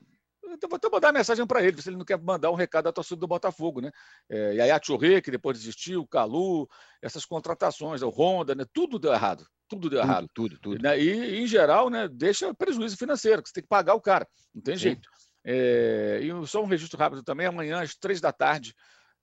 [0.62, 2.92] eu vou até mandar mensagem para ele, se ele não quer mandar um recado à
[2.92, 3.92] torcida do Botafogo, né?
[4.30, 6.68] É, e aí a Churré, que depois desistiu, o Calu,
[7.02, 8.66] essas contratações, o Honda, né?
[8.74, 9.46] Tudo deu errado.
[9.68, 10.28] Tudo deu tudo, errado.
[10.34, 10.82] Tudo, tudo.
[10.82, 11.00] Né?
[11.00, 14.28] E, em geral, né, deixa prejuízo financeiro, que você tem que pagar o cara.
[14.54, 14.82] Não tem Sim.
[14.82, 15.10] jeito.
[15.46, 18.74] É, e só um registro rápido também, amanhã, às três da tarde,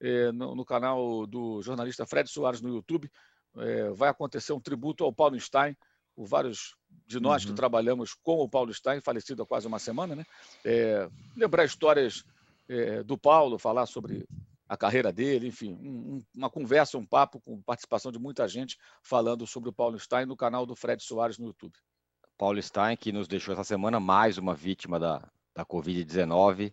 [0.01, 3.11] é, no, no, canal do jornalista Fred Soares no YouTube,
[3.59, 5.77] é, vai acontecer um tributo ao Paulo Stein,
[6.17, 7.51] vários de nós uhum.
[7.51, 10.25] que trabalhamos com o Paulo Stein, falecido há quase uma semana, né?
[10.65, 12.25] É, lembrar histórias
[12.69, 14.27] é, do Paulo, falar sobre
[14.69, 19.47] a carreira dele, enfim, um, uma conversa, um papo com participação de muita gente falando
[19.47, 21.75] sobre o Paulo Stein no canal do Fred Soares no YouTube.
[22.37, 26.73] Paulo Stein, que nos deixou essa semana mais uma vítima da, da Covid-19,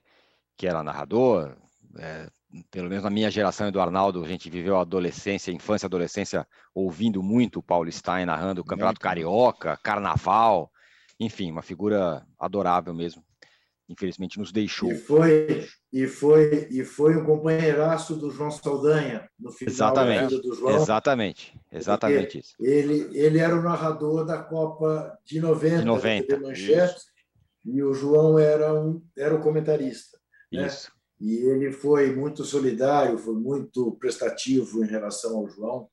[0.57, 1.55] que era narrador,
[1.97, 2.29] é,
[2.69, 6.45] pelo menos na minha geração e do Arnaldo, a gente viveu a adolescência, infância, adolescência,
[6.73, 9.03] ouvindo muito o Paulo Stein narrando o Campeonato muito.
[9.03, 10.71] Carioca, Carnaval,
[11.19, 13.23] enfim, uma figura adorável mesmo.
[13.87, 14.91] Infelizmente nos deixou.
[14.91, 20.27] E foi, e foi, e foi um companheiraço do João Saldanha no final exatamente, da
[20.27, 20.75] vida do João.
[20.75, 22.53] Exatamente, exatamente isso.
[22.59, 27.01] Ele, ele era o narrador da Copa de 90, de 90 Manchete,
[27.65, 30.17] e o João era, um, era o comentarista.
[30.51, 30.65] Né?
[30.65, 30.89] Isso.
[30.89, 31.00] Né?
[31.21, 35.87] E ele foi muito solidário, foi muito prestativo em relação ao João.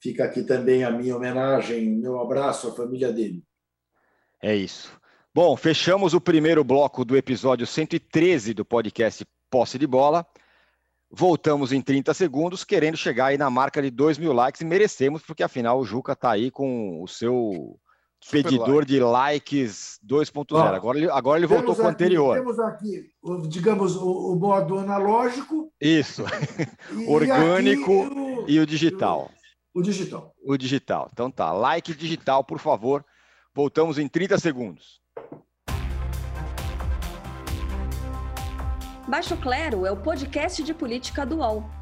[0.00, 3.42] Fica aqui também a minha homenagem, meu abraço à família dele.
[4.40, 4.96] É isso.
[5.34, 10.24] Bom, fechamos o primeiro bloco do episódio 113 do podcast Posse de Bola.
[11.10, 15.22] Voltamos em 30 segundos, querendo chegar aí na marca de 2 mil likes e merecemos,
[15.22, 17.78] porque afinal o Juca está aí com o seu
[18.30, 18.86] pedidor like.
[18.86, 20.74] de likes 2.0.
[20.74, 22.36] agora ele, agora ele voltou com o anterior.
[22.36, 23.10] Temos aqui,
[23.48, 25.72] digamos, o, o modo analógico.
[25.80, 26.24] Isso.
[26.92, 29.30] E Orgânico o, e o digital.
[29.74, 30.34] O, o digital.
[30.44, 31.08] O digital.
[31.12, 31.52] Então tá.
[31.52, 33.04] Like digital, por favor.
[33.54, 35.00] Voltamos em 30 segundos.
[39.08, 41.81] Baixo Clero é o podcast de política do UOL.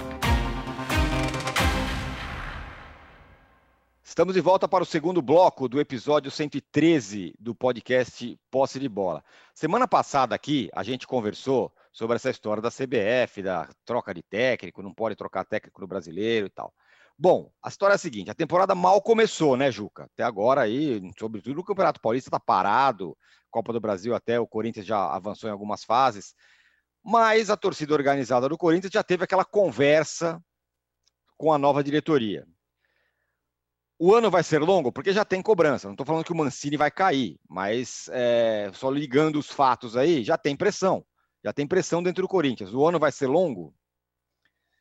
[4.11, 9.23] Estamos de volta para o segundo bloco do episódio 113 do podcast Posse de Bola.
[9.55, 14.83] Semana passada aqui a gente conversou sobre essa história da CBF, da troca de técnico,
[14.83, 16.73] não pode trocar técnico no brasileiro e tal.
[17.17, 20.03] Bom, a história é a seguinte: a temporada mal começou, né, Juca?
[20.13, 23.17] Até agora aí, sobretudo o Campeonato Paulista está parado,
[23.49, 26.35] Copa do Brasil até o Corinthians já avançou em algumas fases,
[27.01, 30.37] mas a torcida organizada do Corinthians já teve aquela conversa
[31.37, 32.45] com a nova diretoria.
[34.03, 35.87] O ano vai ser longo porque já tem cobrança.
[35.87, 40.23] Não estou falando que o Mancini vai cair, mas é, só ligando os fatos aí,
[40.23, 41.05] já tem pressão.
[41.45, 42.73] Já tem pressão dentro do Corinthians.
[42.73, 43.75] O ano vai ser longo?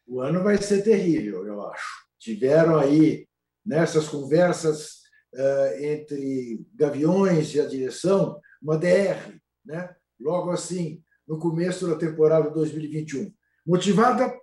[0.06, 2.06] O ano vai ser terrível, eu acho.
[2.18, 3.28] Tiveram aí,
[3.62, 5.02] nessas conversas
[5.34, 9.94] uh, entre Gaviões e a direção, uma DR, né?
[10.18, 13.30] logo assim, no começo da temporada 2021.
[13.66, 14.34] Motivada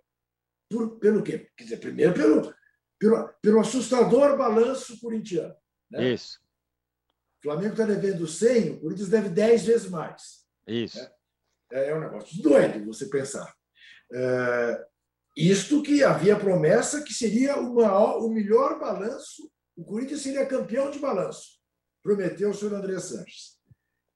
[0.69, 1.49] por, pelo quê?
[1.57, 2.53] Quer dizer, primeiro pelo,
[2.99, 5.55] pelo, pelo assustador balanço corintiano.
[5.89, 6.13] Né?
[6.13, 6.39] Isso.
[7.39, 10.45] O Flamengo está devendo 100, o Corinthians deve 10 vezes mais.
[10.67, 10.99] Isso.
[10.99, 11.11] Né?
[11.71, 13.53] É um negócio doido você pensar.
[14.13, 14.85] É,
[15.35, 20.97] isto que havia promessa que seria uma, o melhor balanço, o Corinthians seria campeão de
[20.97, 21.59] balanço,
[22.01, 23.57] prometeu o senhor André Sanches.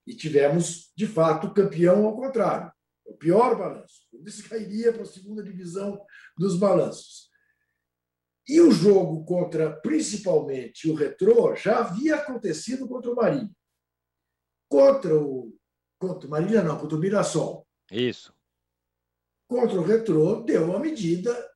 [0.08, 2.72] E tivemos, de fato, campeão ao contrário,
[3.06, 4.08] o pior balanço.
[4.12, 6.04] O Corinthians cairia para a segunda divisão
[6.38, 7.30] dos balanços.
[8.48, 13.56] E o jogo contra, principalmente, o Retrô já havia acontecido contra o Marinho.
[14.70, 15.56] Contra o.
[16.00, 17.68] Contra o Marília, não, contra o Mirassol.
[17.92, 18.34] Isso.
[19.48, 21.52] Contra o Retrô, deu uma medida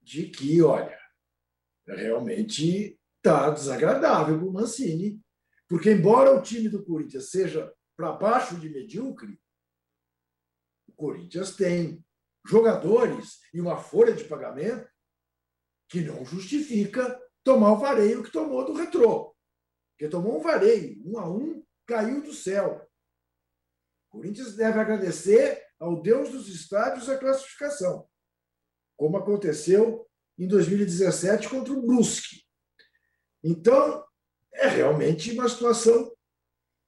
[0.00, 0.96] de que, olha,
[1.86, 5.20] realmente está desagradável para o Mancini,
[5.68, 9.40] porque, embora o time do Corinthians seja para baixo de medíocre,
[10.86, 12.04] o Corinthians tem
[12.46, 14.88] jogadores e uma folha de pagamento
[15.88, 19.34] que não justifica tomar o vareio que tomou do retrô.
[19.92, 22.86] Porque tomou um vareio, um a um, caiu do céu.
[24.08, 28.08] O Corinthians deve agradecer ao Deus dos estádios a classificação,
[28.96, 30.06] como aconteceu
[30.38, 32.44] em 2017 contra o Brusque.
[33.42, 34.04] Então,
[34.52, 36.12] é realmente uma situação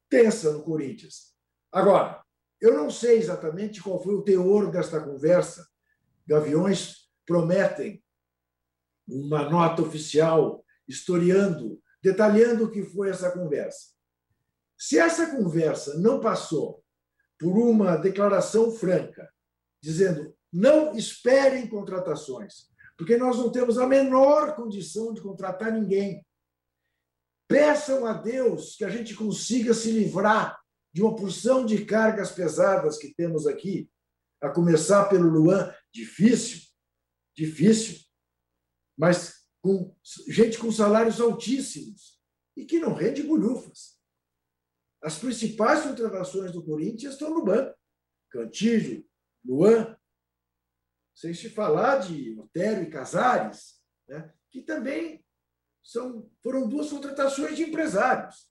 [0.08, 1.34] tensa no Corinthians.
[1.72, 2.22] Agora,
[2.60, 5.66] eu não sei exatamente qual foi o teor desta conversa.
[6.26, 8.02] Gaviões prometem
[9.10, 13.90] uma nota oficial historiando, detalhando o que foi essa conversa.
[14.78, 16.82] Se essa conversa não passou
[17.38, 19.28] por uma declaração franca,
[19.82, 26.26] dizendo não esperem contratações, porque nós não temos a menor condição de contratar ninguém.
[27.48, 30.58] Peçam a Deus que a gente consiga se livrar
[30.92, 33.88] de uma porção de cargas pesadas que temos aqui,
[34.40, 35.72] a começar pelo Luan.
[35.92, 36.60] Difícil,
[37.36, 38.09] difícil
[39.00, 39.96] mas com
[40.28, 42.20] gente com salários altíssimos
[42.54, 43.98] e que não rende bolhufas.
[45.02, 47.74] As principais contratações do Corinthians estão no banco.
[48.28, 49.02] Cantilho,
[49.42, 49.96] Luan,
[51.14, 55.24] sem se falar de Otério e Casares, né, que também
[55.82, 58.50] são, foram duas contratações de empresários.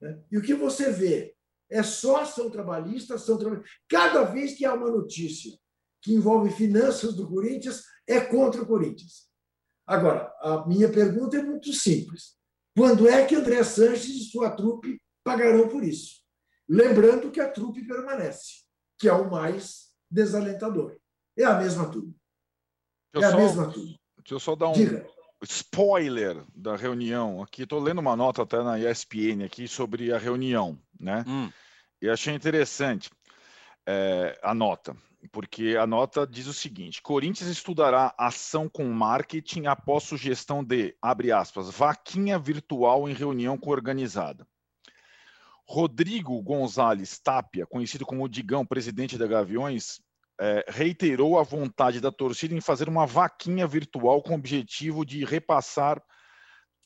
[0.00, 0.22] Né?
[0.30, 1.36] E o que você vê
[1.68, 3.68] é só ação trabalhista, ação trabalhista.
[3.88, 5.58] Cada vez que há uma notícia
[6.00, 9.27] que envolve finanças do Corinthians, é contra o Corinthians.
[9.88, 12.36] Agora, a minha pergunta é muito simples.
[12.76, 16.20] Quando é que André Sanches e sua trupe pagarão por isso?
[16.68, 18.64] Lembrando que a trupe permanece,
[18.98, 20.98] que é o mais desalentador.
[21.34, 22.14] É a mesma turma.
[23.16, 23.98] É a só, mesma turma.
[24.18, 25.08] Deixa eu só dar um Diga.
[25.42, 27.62] spoiler da reunião aqui.
[27.62, 31.24] Estou lendo uma nota até na ESPN aqui sobre a reunião, né?
[31.26, 31.50] Hum.
[32.02, 33.10] E achei interessante
[33.86, 34.94] é, a nota
[35.32, 41.32] porque a nota diz o seguinte: Corinthians estudará ação com marketing após sugestão de, abre
[41.32, 44.46] aspas, vaquinha virtual em reunião organizada.
[45.66, 50.00] Rodrigo Gonzalez Tapia, conhecido como Digão, presidente da Gaviões,
[50.40, 55.24] é, reiterou a vontade da torcida em fazer uma vaquinha virtual com o objetivo de
[55.24, 56.02] repassar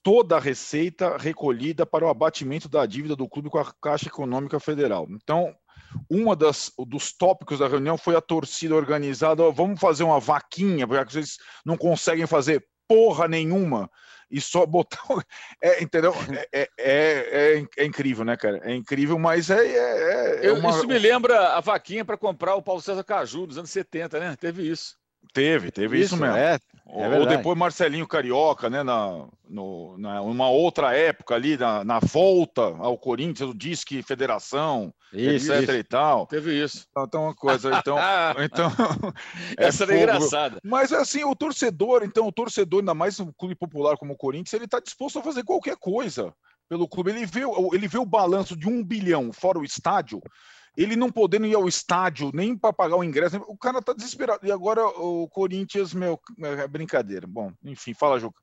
[0.03, 4.59] toda a receita recolhida para o abatimento da dívida do clube com a Caixa Econômica
[4.59, 5.07] Federal.
[5.11, 5.55] Então,
[6.11, 10.87] uma das dos tópicos da reunião foi a torcida organizada, oh, vamos fazer uma vaquinha,
[10.87, 13.91] porque vocês não conseguem fazer porra nenhuma
[14.31, 14.99] e só botar.
[15.63, 16.13] É, entendeu?
[16.53, 18.61] É, é, é, é, incrível, né, cara?
[18.65, 19.65] É incrível, mas é.
[19.65, 20.71] é, é uma...
[20.71, 24.37] Isso me lembra a vaquinha para comprar o Paulo César Caju nos anos 70, né?
[24.37, 24.97] Teve isso.
[25.33, 26.37] Teve, teve isso, isso mesmo.
[26.37, 28.83] É, é Ou depois Marcelinho Carioca, né?
[28.83, 34.93] Na, no, na uma outra época ali, na, na volta ao Corinthians, o Disque Federação,
[35.11, 35.73] isso, etc isso.
[35.73, 36.27] e tal.
[36.27, 36.87] Teve isso.
[36.91, 37.97] Então, então uma coisa, então.
[38.45, 38.71] então
[39.57, 40.59] Essa é engraçada.
[40.63, 44.53] Mas assim, o torcedor, então, o torcedor, ainda mais um clube popular como o Corinthians,
[44.53, 46.35] ele está disposto a fazer qualquer coisa
[46.69, 47.11] pelo clube.
[47.11, 47.41] Ele vê,
[47.73, 50.21] ele vê o balanço de um bilhão fora o estádio
[50.77, 54.47] ele não podendo ir ao estádio nem para pagar o ingresso, o cara tá desesperado.
[54.47, 57.27] E agora o Corinthians, meu, é brincadeira.
[57.27, 58.41] Bom, enfim, fala, Juca.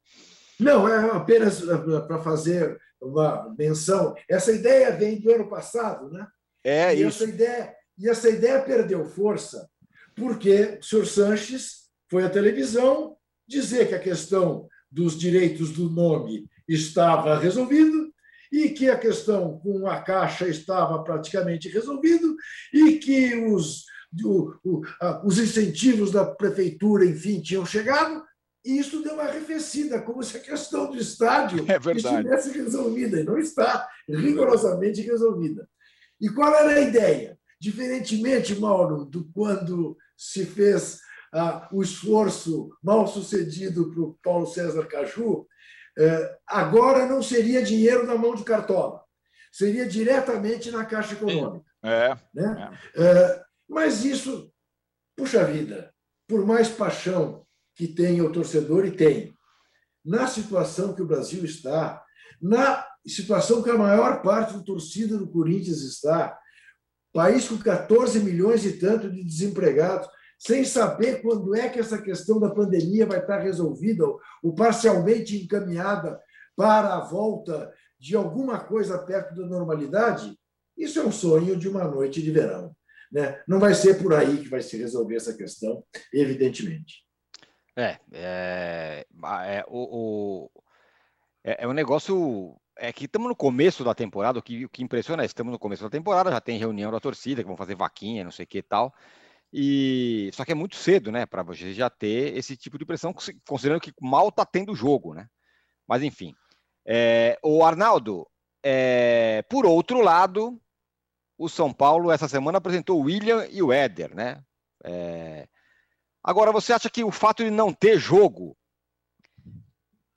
[0.60, 4.14] Não, é apenas é, para fazer uma menção.
[4.30, 6.28] Essa ideia vem do ano passado, né?
[6.64, 7.24] É e isso.
[7.24, 9.70] Essa ideia, e essa ideia perdeu força
[10.20, 13.16] porque o senhor Sanches foi à televisão
[13.48, 18.09] dizer que a questão dos direitos do nome estava resolvido
[18.52, 22.36] e que a questão com a Caixa estava praticamente resolvido
[22.74, 23.86] e que os,
[24.24, 28.24] o, o, a, os incentivos da prefeitura, enfim, tinham chegado,
[28.66, 33.24] e isso deu uma arrefecida, como se a questão do estádio é estivesse resolvida, e
[33.24, 35.68] não está rigorosamente resolvida.
[36.20, 37.38] E qual era a ideia?
[37.60, 41.00] Diferentemente, Mauro, do quando se fez
[41.34, 45.48] ah, o esforço mal sucedido para o Paulo César Caju, é,
[46.48, 49.04] agora não seria dinheiro na mão de cartola,
[49.52, 51.66] seria diretamente na Caixa Econômica.
[51.84, 52.72] É, né?
[52.96, 53.04] É.
[53.04, 53.44] é.
[53.68, 54.52] Mas isso,
[55.16, 55.94] puxa vida,
[56.28, 57.46] por mais paixão
[57.76, 59.34] que tenha o torcedor, e tem,
[60.04, 62.04] na situação que o Brasil está,
[62.42, 66.38] na situação que a maior parte da torcida do Corinthians está,
[67.14, 70.08] país com 14 milhões e tanto de desempregados,
[70.40, 74.06] sem saber quando é que essa questão da pandemia vai estar resolvida
[74.42, 76.20] ou parcialmente encaminhada
[76.56, 80.40] para a volta de alguma coisa perto da normalidade,
[80.78, 82.74] isso é um sonho de uma noite de verão.
[83.12, 83.42] Né?
[83.46, 85.84] Não vai ser por aí que vai se resolver essa questão,
[86.14, 87.04] evidentemente.
[87.76, 89.06] É, é,
[89.46, 90.52] é o, o
[91.44, 92.56] é, é, um negócio.
[92.78, 95.60] É que estamos no começo da temporada, o que, o que impressiona é estamos no
[95.60, 98.48] começo da temporada, já tem reunião da torcida, que vão fazer vaquinha, não sei o
[98.48, 98.94] que e tal.
[99.52, 103.14] E só que é muito cedo, né, para você já ter esse tipo de pressão,
[103.48, 105.28] considerando que mal está tendo jogo, né?
[105.88, 106.36] Mas enfim,
[106.86, 108.28] é, o Arnaldo,
[108.64, 110.62] é, por outro lado,
[111.38, 114.44] o São Paulo essa semana apresentou o William e o Éder, né?
[114.84, 115.48] É,
[116.24, 118.56] agora, você acha que o fato de não ter jogo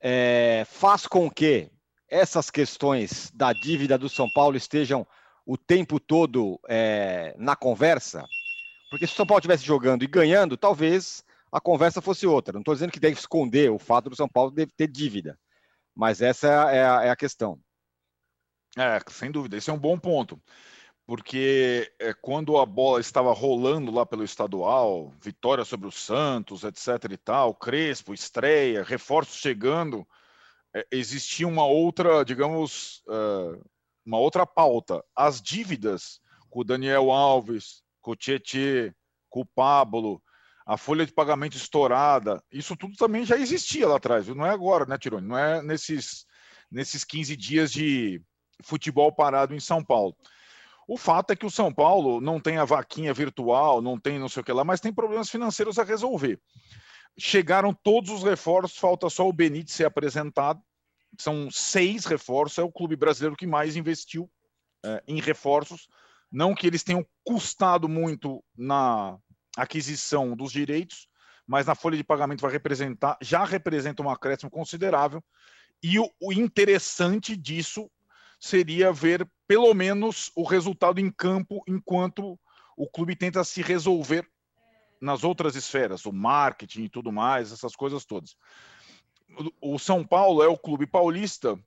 [0.00, 1.70] é, faz com que
[2.08, 5.06] essas questões da dívida do São Paulo estejam
[5.46, 8.26] o tempo todo é, na conversa?
[8.92, 12.52] Porque se o São Paulo estivesse jogando e ganhando, talvez a conversa fosse outra.
[12.52, 15.38] Não estou dizendo que deve esconder o fato do São Paulo deve ter dívida,
[15.94, 17.58] mas essa é a, é a questão.
[18.76, 20.38] É, sem dúvida, esse é um bom ponto.
[21.06, 27.12] Porque é, quando a bola estava rolando lá pelo estadual, vitória sobre o Santos, etc.
[27.12, 30.06] e tal, Crespo, estreia, reforços chegando,
[30.76, 33.58] é, existia uma outra, digamos, uh,
[34.04, 35.02] uma outra pauta.
[35.16, 36.20] As dívidas
[36.50, 38.92] com o Daniel Alves, com o Tietê,
[39.30, 40.22] com o Pablo,
[40.66, 44.84] a folha de pagamento estourada, isso tudo também já existia lá atrás, não é agora,
[44.84, 45.26] né, Tironi?
[45.26, 46.26] Não é nesses,
[46.70, 48.22] nesses 15 dias de
[48.62, 50.16] futebol parado em São Paulo.
[50.86, 54.28] O fato é que o São Paulo não tem a vaquinha virtual, não tem não
[54.28, 56.40] sei o que lá, mas tem problemas financeiros a resolver.
[57.18, 60.60] Chegaram todos os reforços, falta só o Benítez ser apresentado.
[61.18, 64.30] São seis reforços, é o clube brasileiro que mais investiu
[64.84, 65.88] é, em reforços
[66.32, 69.18] não que eles tenham custado muito na
[69.56, 71.06] aquisição dos direitos,
[71.46, 75.22] mas na folha de pagamento vai representar, já representa um acréscimo considerável.
[75.82, 77.90] E o, o interessante disso
[78.40, 82.38] seria ver pelo menos o resultado em campo enquanto
[82.76, 84.26] o clube tenta se resolver
[85.00, 88.36] nas outras esferas, o marketing e tudo mais, essas coisas todas.
[89.60, 91.58] O São Paulo é o clube paulista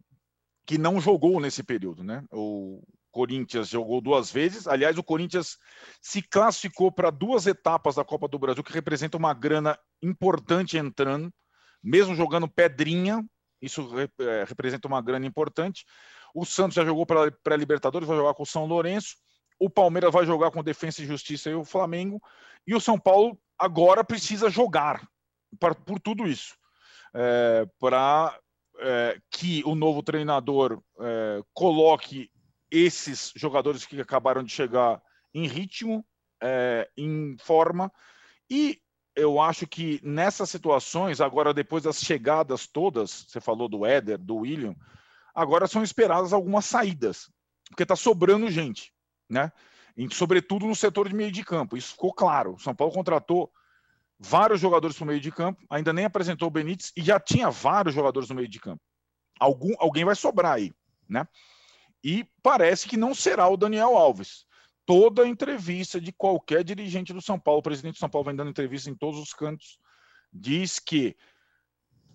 [0.66, 2.24] que não jogou nesse período, né?
[2.32, 2.82] O,
[3.16, 4.68] Corinthians jogou duas vezes.
[4.68, 5.58] Aliás, o Corinthians
[6.02, 11.34] se classificou para duas etapas da Copa do Brasil, que representa uma grana importante entrando,
[11.82, 13.26] mesmo jogando pedrinha.
[13.62, 13.90] Isso
[14.20, 15.86] é, representa uma grana importante.
[16.36, 19.16] O Santos já jogou para a Libertadores, vai jogar com o São Lourenço.
[19.58, 22.22] O Palmeiras vai jogar com Defesa e Justiça e o Flamengo.
[22.68, 25.08] E o São Paulo agora precisa jogar
[25.58, 26.54] pra, por tudo isso.
[27.14, 28.38] É, para
[28.80, 32.30] é, que o novo treinador é, coloque
[32.78, 35.02] esses jogadores que acabaram de chegar
[35.34, 36.06] em ritmo,
[36.42, 37.92] é, em forma,
[38.50, 38.82] e
[39.16, 44.38] eu acho que nessas situações, agora depois das chegadas todas, você falou do Éder, do
[44.38, 44.76] William,
[45.34, 47.32] agora são esperadas algumas saídas,
[47.70, 48.94] porque está sobrando gente,
[49.30, 49.52] né?
[49.96, 51.78] E, sobretudo no setor de meio de campo.
[51.78, 52.60] Isso ficou claro.
[52.60, 53.50] São Paulo contratou
[54.20, 57.50] vários jogadores para o meio de campo, ainda nem apresentou o Benítez e já tinha
[57.50, 58.82] vários jogadores no meio de campo.
[59.40, 60.74] Algum, alguém vai sobrar aí,
[61.08, 61.26] né?
[62.06, 64.46] E parece que não será o Daniel Alves
[64.86, 68.52] toda entrevista de qualquer dirigente do São Paulo, o presidente do São Paulo vem dando
[68.52, 69.80] entrevista em todos os cantos,
[70.32, 71.18] diz que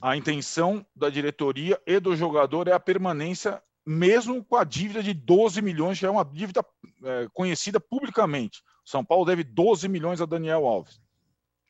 [0.01, 5.12] a intenção da diretoria e do jogador é a permanência, mesmo com a dívida de
[5.12, 6.64] 12 milhões, que é uma dívida
[7.03, 8.62] é, conhecida publicamente.
[8.84, 11.01] São Paulo deve 12 milhões a Daniel Alves,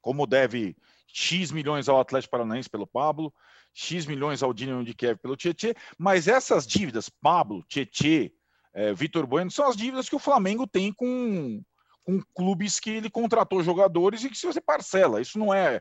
[0.02, 0.76] como deve
[1.08, 3.32] X milhões ao Atlético Paranaense pelo Pablo,
[3.72, 8.32] X milhões ao Dinamo de Kiev pelo Tietê, mas essas dívidas, Pablo, Tietê,
[8.72, 11.62] é, Vitor Bueno, são as dívidas que o Flamengo tem com,
[12.04, 15.80] com clubes que ele contratou jogadores e que se você parcela, isso não é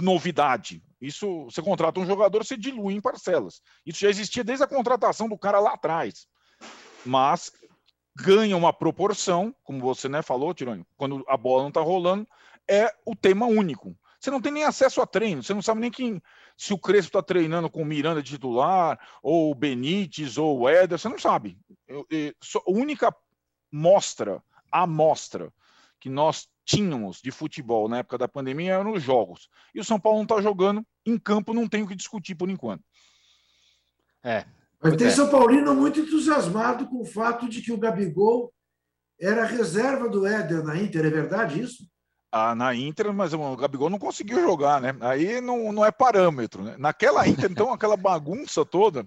[0.00, 0.82] novidade.
[1.00, 3.62] Isso você contrata um jogador, você dilui em parcelas.
[3.86, 6.26] Isso já existia desde a contratação do cara lá atrás.
[7.04, 7.52] Mas
[8.16, 12.26] ganha uma proporção, como você né, falou, Tironi, quando a bola não está rolando,
[12.68, 13.96] é o tema único.
[14.20, 16.20] Você não tem nem acesso a treino, você não sabe nem quem,
[16.58, 20.98] se o Crespo está treinando com o Miranda titular, ou o Benítez, ou o Éder,
[20.98, 21.56] você não sabe.
[21.86, 23.14] Eu, eu, a única
[23.70, 24.42] mostra,
[24.72, 25.52] amostra
[26.00, 29.48] que nós tínhamos de futebol na época da pandemia eram os jogos.
[29.72, 32.50] E o São Paulo não está jogando, em campo não tem o que discutir por
[32.50, 32.82] enquanto.
[34.24, 34.44] É.
[34.82, 35.10] Mas tem é.
[35.10, 38.52] São Paulino muito entusiasmado com o fato de que o Gabigol
[39.20, 41.88] era reserva do Éder na Inter, é verdade isso?
[42.30, 44.94] Ah, na Inter, mas o Gabigol não conseguiu jogar, né?
[45.00, 46.74] Aí não, não é parâmetro, né?
[46.78, 49.06] Naquela Inter, então, aquela bagunça toda.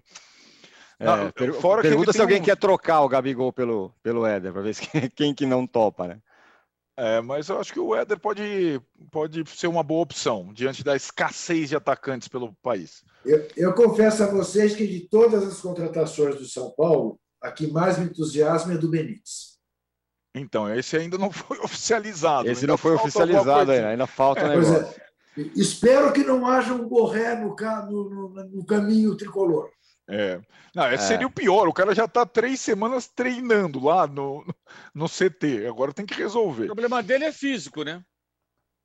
[1.00, 2.44] É, per fora pergunta se alguém um...
[2.44, 6.20] quer trocar o Gabigol pelo, pelo Éder, para ver se, quem que não topa, né?
[6.98, 10.96] É, mas eu acho que o Éder pode, pode ser uma boa opção diante da
[10.96, 13.04] escassez de atacantes pelo país.
[13.26, 17.66] Eu, eu confesso a vocês que de todas as contratações do São Paulo, a que
[17.66, 19.51] mais me entusiasma é do Benítez.
[20.34, 22.50] Então, esse ainda não foi oficializado.
[22.50, 24.76] Esse não foi oficializado ainda, ainda falta é, negócio.
[24.76, 29.70] É, espero que não haja um borré no, no, no caminho tricolor.
[30.10, 30.42] É.
[30.76, 31.08] Não, esse é.
[31.08, 31.68] seria o pior.
[31.68, 34.46] O cara já está três semanas treinando lá no,
[34.94, 35.68] no CT.
[35.68, 36.64] Agora tem que resolver.
[36.64, 38.04] O problema dele é físico, né?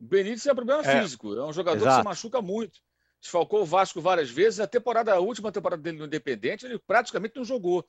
[0.00, 1.00] O Benítez é um problema é.
[1.00, 1.34] físico.
[1.34, 1.96] É um jogador Exato.
[1.96, 2.78] que se machuca muito.
[3.20, 4.60] Desfalcou o Vasco várias vezes.
[4.60, 7.84] A temporada, a última temporada dele no Independente, ele praticamente não jogou.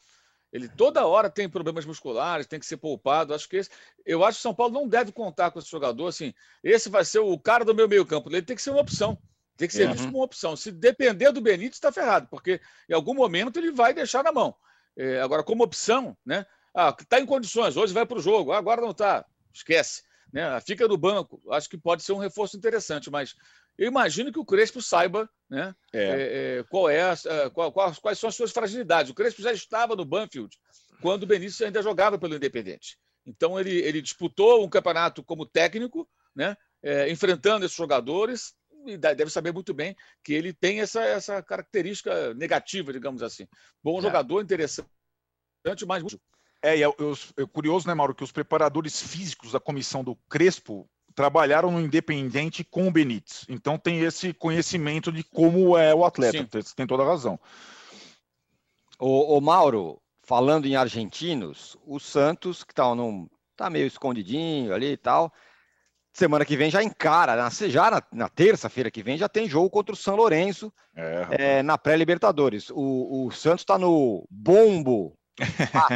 [0.57, 3.33] Ele toda hora tem problemas musculares, tem que ser poupado.
[3.33, 3.69] Acho que esse,
[4.05, 6.33] eu acho que o São Paulo não deve contar com esse jogador assim.
[6.63, 8.29] Esse vai ser o cara do meu meio-campo.
[8.29, 9.17] Ele tem que ser uma opção.
[9.55, 9.93] Tem que ser uhum.
[9.93, 10.55] visto como uma opção.
[10.55, 14.55] Se depender do Benítez, está ferrado, porque em algum momento ele vai deixar na mão.
[14.95, 16.45] É, agora, como opção, né?
[16.73, 19.25] Ah, está em condições, hoje vai para o jogo, agora não está.
[19.53, 20.03] Esquece.
[20.31, 20.59] Né?
[20.61, 21.41] Fica no banco.
[21.49, 23.35] Acho que pode ser um reforço interessante, mas
[23.77, 26.03] eu imagino que o Crespo saiba né, é.
[26.03, 27.15] É, é qual é a,
[27.53, 29.11] qual, quais, são as suas fragilidades.
[29.11, 30.57] O Crespo já estava no Banfield
[31.01, 32.97] quando o Benício ainda jogava pelo Independente.
[33.25, 38.55] Então ele, ele disputou um campeonato como técnico, né, é, enfrentando esses jogadores,
[38.85, 43.45] e deve saber muito bem que ele tem essa, essa característica negativa, digamos assim.
[43.83, 44.01] Bom é.
[44.01, 44.87] jogador, interessante,
[45.85, 46.19] mas muito.
[46.63, 50.89] É, e é, é, curioso, né, Mauro, que os preparadores físicos da comissão do Crespo
[51.17, 53.43] trabalharam no Independente com o Benítez.
[53.49, 56.37] Então tem esse conhecimento de como é o atleta.
[56.37, 56.47] Sim.
[56.51, 57.39] Você tem toda a razão.
[58.99, 64.91] O, o, Mauro, falando em argentinos, o Santos, que tá, num, tá meio escondidinho ali
[64.91, 65.33] e tal,
[66.13, 69.71] semana que vem já encara, na, já na, na terça-feira que vem já tem jogo
[69.71, 72.69] contra o São Lourenço é, é, na pré-Libertadores.
[72.69, 75.95] O, o Santos está no bombo 4.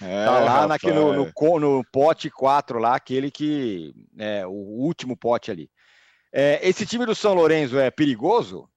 [0.00, 5.16] É, tá lá naquele, no, no, no, pote 4 lá, aquele que é o último
[5.16, 5.70] pote ali.
[6.32, 8.68] É, esse time do São Lourenço é perigoso?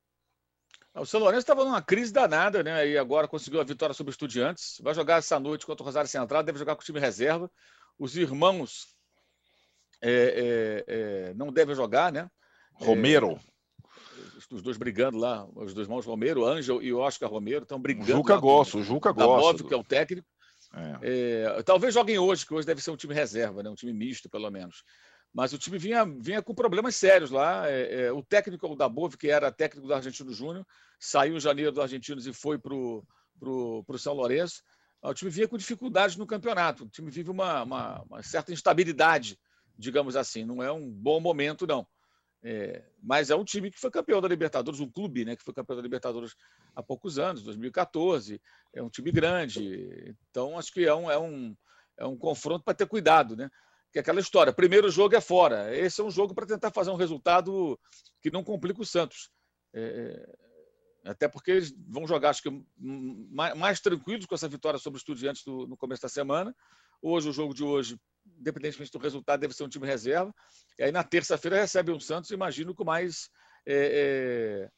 [0.95, 2.87] O São Lourenço estava numa crise danada, né?
[2.87, 4.79] E agora conseguiu a vitória sobre o Estudiantes.
[4.81, 7.49] Vai jogar essa noite contra o Rosário Central, deve jogar com o time reserva.
[7.97, 8.87] Os irmãos
[10.01, 12.29] é, é, é não devem jogar, né?
[12.73, 13.39] Romero
[14.51, 18.11] os dois brigando lá, os dois irmãos Romero, Ângel e Oscar Romero, estão brigando.
[18.11, 19.63] O Juca gosta, o Juca gosta.
[19.63, 20.27] que é o técnico.
[20.73, 20.99] É.
[21.57, 23.69] É, talvez joguem hoje, que hoje deve ser um time reserva, né?
[23.69, 24.83] um time misto, pelo menos.
[25.33, 27.69] Mas o time vinha, vinha com problemas sérios lá.
[27.69, 30.65] É, é o técnico o Dabov, que era técnico do Argentino Júnior,
[30.99, 34.63] saiu em janeiro do Argentinos e foi para o São Lourenço.
[35.01, 36.83] O time vinha com dificuldades no campeonato.
[36.83, 39.39] O time vive uma, uma, uma certa instabilidade,
[39.77, 40.43] digamos assim.
[40.43, 41.87] Não é um bom momento, não.
[42.41, 45.53] É, mas é um time que foi campeão da Libertadores, um clube né, que foi
[45.53, 46.35] campeão da Libertadores
[46.75, 48.41] há poucos anos, 2014.
[48.73, 50.15] É um time grande.
[50.29, 51.55] Então, acho que é um, é um,
[51.97, 53.35] é um confronto para ter cuidado.
[53.35, 53.49] Né?
[53.91, 54.53] que é aquela história.
[54.53, 55.75] Primeiro jogo é fora.
[55.75, 57.79] Esse é um jogo para tentar fazer um resultado
[58.21, 59.31] que não complica o Santos.
[59.73, 60.27] É,
[61.05, 64.97] é, até porque eles vão jogar, acho que, mais, mais tranquilos com essa vitória sobre
[64.97, 66.55] os estudiantes no começo da semana.
[67.01, 67.97] Hoje, o jogo de hoje,
[68.37, 70.33] independentemente do resultado, deve ser um time reserva.
[70.77, 73.29] E aí, na terça-feira, recebe um Santos, imagino, com mais.
[73.65, 74.69] É, é,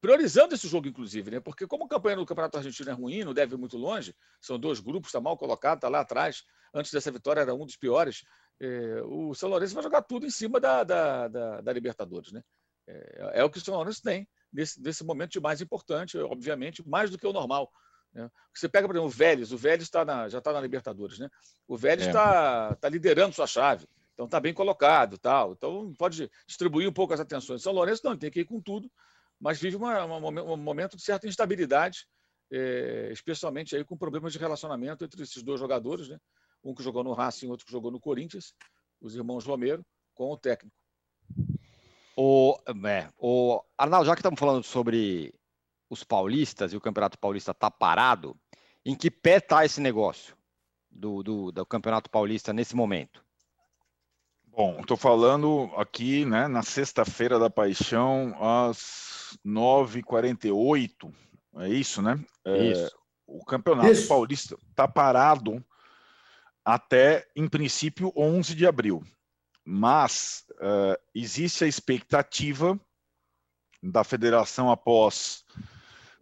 [0.00, 1.40] priorizando esse jogo, inclusive, né?
[1.40, 4.58] Porque como a campanha do Campeonato Argentino é ruim, não deve ir muito longe, são
[4.58, 6.44] dois grupos, está mal colocado, está lá atrás.
[6.72, 8.22] Antes dessa vitória era um dos piores.
[8.60, 12.42] É, o São Lourenço vai jogar tudo em cima da, da, da, da Libertadores, né?
[12.86, 16.86] É, é, o que o São Lourenço tem nesse, nesse momento de mais importante, obviamente,
[16.88, 17.70] mais do que o normal.
[18.16, 18.30] Né?
[18.54, 21.28] Você pega, por exemplo, o Vélez, o Vélez tá na, já está na Libertadores, né?
[21.68, 22.74] O Vélez está é.
[22.76, 25.52] tá liderando sua chave, então está bem colocado, tal.
[25.52, 27.62] Então pode distribuir um pouco as atenções.
[27.62, 28.90] São Lourenço não, tem que ir com tudo,
[29.38, 32.06] mas vive uma, uma, um momento de certa instabilidade,
[32.50, 36.18] é, especialmente aí com problemas de relacionamento entre esses dois jogadores, né?
[36.64, 38.54] Um que jogou no Racing, outro que jogou no Corinthians,
[38.98, 40.74] os irmãos Romero, com o técnico.
[42.16, 45.34] O, é, o Arnaldo, já que estamos falando sobre
[45.88, 48.36] os paulistas e o Campeonato Paulista está parado,
[48.84, 50.36] em que pé está esse negócio
[50.90, 53.24] do, do, do, Campeonato Paulista nesse momento?
[54.46, 61.12] Bom, estou falando aqui né, na sexta-feira da Paixão, às 9h48,
[61.58, 62.18] é isso, né?
[62.44, 62.96] É, isso.
[63.26, 64.08] O Campeonato isso.
[64.08, 65.64] Paulista está parado
[66.64, 69.04] até, em princípio, 11 de abril.
[69.64, 72.78] Mas uh, existe a expectativa
[73.82, 75.44] da federação após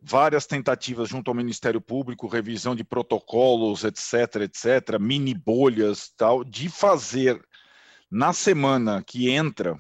[0.07, 6.69] várias tentativas junto ao Ministério Público, revisão de protocolos, etc, etc, mini bolhas, tal, de
[6.69, 7.43] fazer
[8.11, 9.79] na semana que entra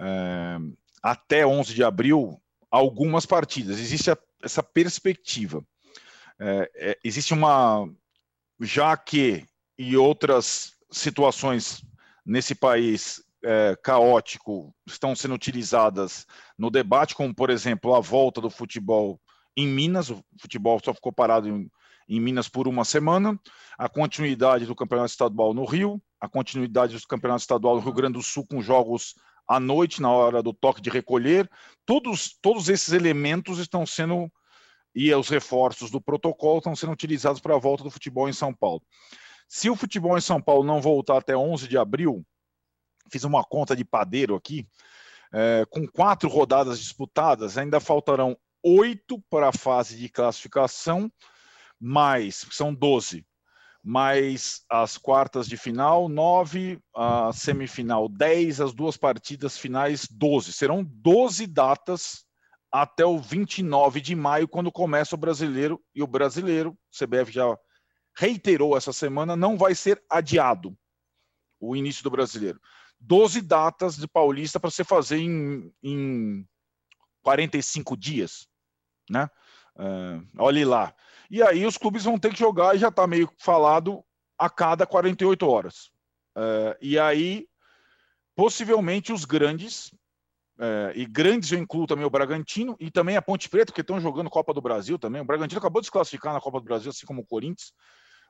[0.00, 0.58] é,
[1.00, 3.78] até 11 de abril algumas partidas.
[3.78, 5.64] Existe a, essa perspectiva.
[6.40, 7.88] É, é, existe uma
[8.60, 9.46] já que
[9.78, 11.84] e outras situações
[12.26, 16.26] nesse país é, caótico estão sendo utilizadas
[16.56, 19.20] no debate, como, por exemplo, a volta do futebol
[19.56, 21.70] em Minas, o futebol só ficou parado em,
[22.08, 23.38] em Minas por uma semana,
[23.76, 28.14] a continuidade do campeonato estadual no Rio, a continuidade do campeonato estadual no Rio Grande
[28.14, 29.14] do Sul com jogos
[29.46, 31.50] à noite, na hora do toque de recolher,
[31.84, 34.30] todos, todos esses elementos estão sendo,
[34.94, 38.54] e os reforços do protocolo estão sendo utilizados para a volta do futebol em São
[38.54, 38.82] Paulo.
[39.48, 42.24] Se o futebol em São Paulo não voltar até 11 de abril,
[43.12, 44.66] fiz uma conta de padeiro aqui,
[45.32, 51.12] é, com quatro rodadas disputadas, ainda faltarão oito para a fase de classificação,
[51.78, 53.26] mais, são doze,
[53.84, 60.52] mais as quartas de final, nove, a semifinal, dez, as duas partidas finais, doze.
[60.52, 62.24] Serão doze datas
[62.70, 67.58] até o 29 de maio, quando começa o brasileiro, e o brasileiro, o CBF já
[68.16, 70.76] reiterou essa semana, não vai ser adiado
[71.60, 72.60] o início do brasileiro.
[73.02, 76.46] 12 datas de Paulista para você fazer em, em
[77.22, 78.46] 45 dias,
[79.10, 79.28] né?
[79.76, 80.94] Uh, olhe lá.
[81.30, 84.04] E aí os clubes vão ter que jogar, e já está meio falado,
[84.38, 85.90] a cada 48 horas.
[86.36, 87.48] Uh, e aí,
[88.36, 89.88] possivelmente, os grandes,
[90.58, 94.00] uh, e grandes eu incluo também o Bragantino, e também a Ponte Preta, que estão
[94.00, 95.20] jogando Copa do Brasil também.
[95.20, 97.72] O Bragantino acabou de se classificar na Copa do Brasil, assim como o Corinthians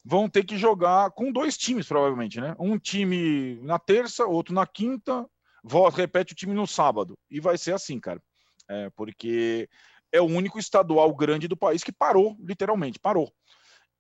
[0.05, 2.55] vão ter que jogar com dois times, provavelmente, né?
[2.59, 5.29] Um time na terça, outro na quinta,
[5.63, 7.17] volta, repete o time no sábado.
[7.31, 8.21] E vai ser assim, cara.
[8.69, 9.69] É, porque
[10.11, 13.33] é o único estadual grande do país que parou, literalmente, parou.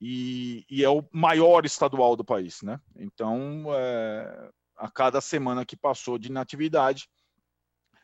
[0.01, 2.81] E, e é o maior estadual do país, né?
[2.97, 7.09] Então, é, a cada semana que passou de inatividade,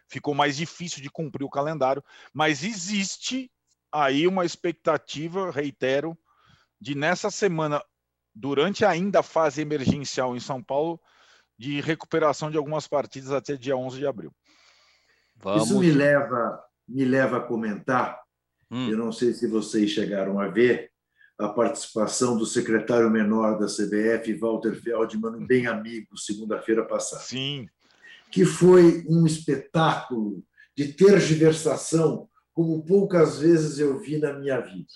[0.08, 3.50] ficou mais difícil de cumprir o calendário, mas existe
[3.92, 6.16] aí uma expectativa, reitero,
[6.80, 7.82] de nessa semana,
[8.34, 11.00] durante ainda a fase emergencial em São Paulo,
[11.58, 14.32] de recuperação de algumas partidas até dia 11 de abril.
[15.36, 15.64] Vamos.
[15.64, 18.20] Isso me leva, me leva a comentar,
[18.70, 18.88] hum.
[18.88, 20.92] eu não sei se vocês chegaram a ver,
[21.36, 27.22] a participação do secretário menor da CBF, Walter Feldman, bem amigo, segunda-feira passada.
[27.22, 27.68] Sim.
[28.30, 30.42] Que foi um espetáculo
[30.76, 34.92] de tergiversação como poucas vezes eu vi na minha vida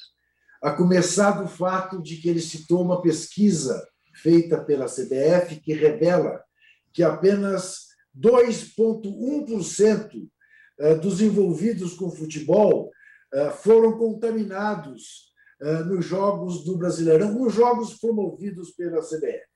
[0.62, 3.84] a começar do fato de que ele citou uma pesquisa
[4.14, 6.40] feita pela CBF que revela
[6.92, 10.28] que apenas 2,1%
[10.78, 12.92] eh, dos envolvidos com futebol
[13.32, 19.46] eh, foram contaminados eh, nos jogos do Brasileirão, nos jogos promovidos pela CBF.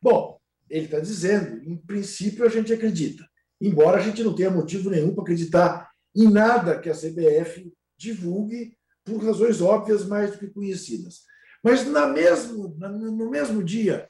[0.00, 3.28] Bom, ele está dizendo, em princípio a gente acredita,
[3.60, 8.78] embora a gente não tenha motivo nenhum para acreditar em nada que a CBF divulgue
[9.10, 11.22] por razões óbvias mais do que conhecidas.
[11.62, 14.08] Mas na mesmo, no mesmo dia,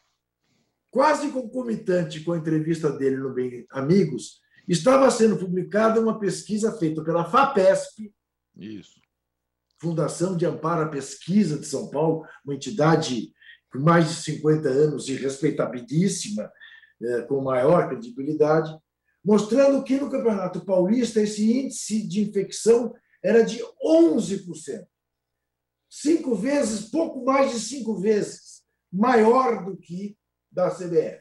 [0.90, 7.02] quase concomitante com a entrevista dele no Bem Amigos, estava sendo publicada uma pesquisa feita
[7.02, 8.12] pela FAPESP,
[8.56, 9.00] Isso.
[9.80, 13.32] Fundação de Amparo à Pesquisa de São Paulo, uma entidade
[13.72, 16.50] com mais de 50 anos e respeitabilíssima,
[17.02, 18.70] é, com maior credibilidade,
[19.24, 24.86] mostrando que no Campeonato Paulista esse índice de infecção era de 11%.
[25.90, 28.62] Cinco vezes, pouco mais de cinco vezes,
[28.92, 30.16] maior do que
[30.50, 31.20] da CBF.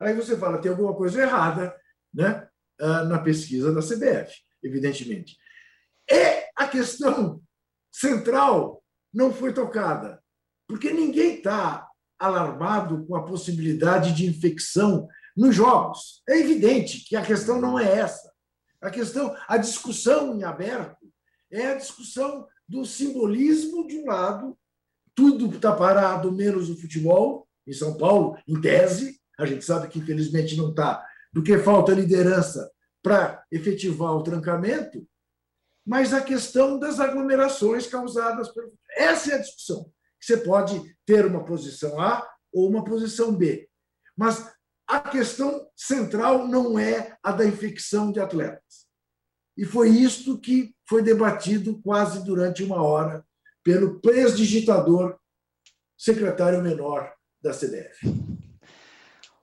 [0.00, 1.76] Aí você fala, tem alguma coisa errada
[2.14, 5.36] né, ah, na pesquisa da CBF, evidentemente.
[6.08, 7.42] E a questão
[7.92, 8.82] central
[9.12, 10.22] não foi tocada,
[10.68, 11.88] porque ninguém está
[12.18, 16.22] alarmado com a possibilidade de infecção nos jogos.
[16.28, 18.30] É evidente que a questão não é essa.
[18.80, 21.12] A questão, a discussão em aberto
[21.50, 24.56] é a discussão do simbolismo de um lado,
[25.12, 29.98] tudo está parado, menos o futebol, em São Paulo, em tese, a gente sabe que
[29.98, 31.04] infelizmente não está,
[31.34, 32.70] porque falta liderança
[33.02, 35.04] para efetivar o trancamento,
[35.84, 38.72] mas a questão das aglomerações causadas pelo.
[38.96, 39.90] Essa é a discussão.
[40.20, 43.68] Você pode ter uma posição A ou uma posição B.
[44.16, 44.48] Mas
[44.86, 48.86] a questão central não é a da infecção de atletas.
[49.56, 53.24] E foi isto que foi debatido quase durante uma hora
[53.62, 55.18] pelo prestidigitador
[55.96, 58.08] secretário menor da CBF.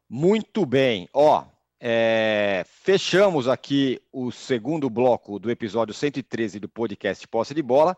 [0.09, 1.07] Muito bem.
[1.13, 1.45] Ó,
[1.79, 7.95] é, fechamos aqui o segundo bloco do episódio 113 do podcast Posse de Bola.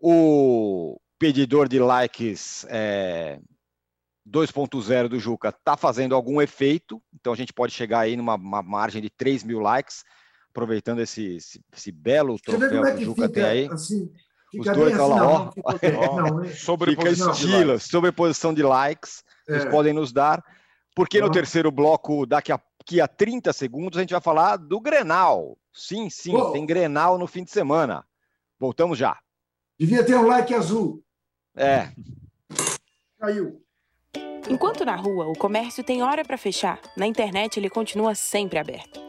[0.00, 3.40] O pedidor de likes é,
[4.26, 9.02] 2.0 do Juca está fazendo algum efeito, então a gente pode chegar aí numa margem
[9.02, 10.04] de 3 mil likes,
[10.58, 13.68] aproveitando esse, esse, esse belo troféu é que o Juca fica, tem aí.
[13.68, 14.10] Assim,
[14.58, 15.52] Os dois estão lá, ó.
[15.52, 16.44] Não.
[16.48, 19.52] Sobreposição, fica sobreposição de likes, é.
[19.52, 20.44] vocês podem nos dar.
[20.96, 24.80] Porque no terceiro bloco, daqui a, daqui a 30 segundos, a gente vai falar do
[24.80, 25.56] Grenal.
[25.72, 26.50] Sim, sim, oh.
[26.50, 28.04] tem Grenal no fim de semana.
[28.58, 29.16] Voltamos já.
[29.78, 31.00] Devia ter um like azul.
[31.56, 31.92] É.
[33.20, 33.62] Caiu.
[34.50, 39.08] Enquanto na rua o comércio tem hora para fechar, na internet ele continua sempre aberto.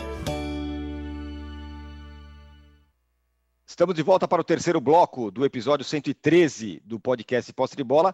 [3.71, 8.13] Estamos de volta para o terceiro bloco do episódio 113 do podcast Posse de Bola.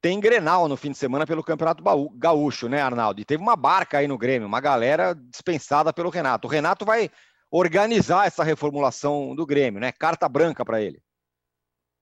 [0.00, 1.84] Tem Grenal no fim de semana pelo Campeonato
[2.14, 3.20] Gaúcho, né, Arnaldo?
[3.20, 6.48] E teve uma barca aí no Grêmio, uma galera dispensada pelo Renato.
[6.48, 7.10] O Renato vai
[7.50, 9.92] organizar essa reformulação do Grêmio, né?
[9.92, 11.02] Carta branca para ele.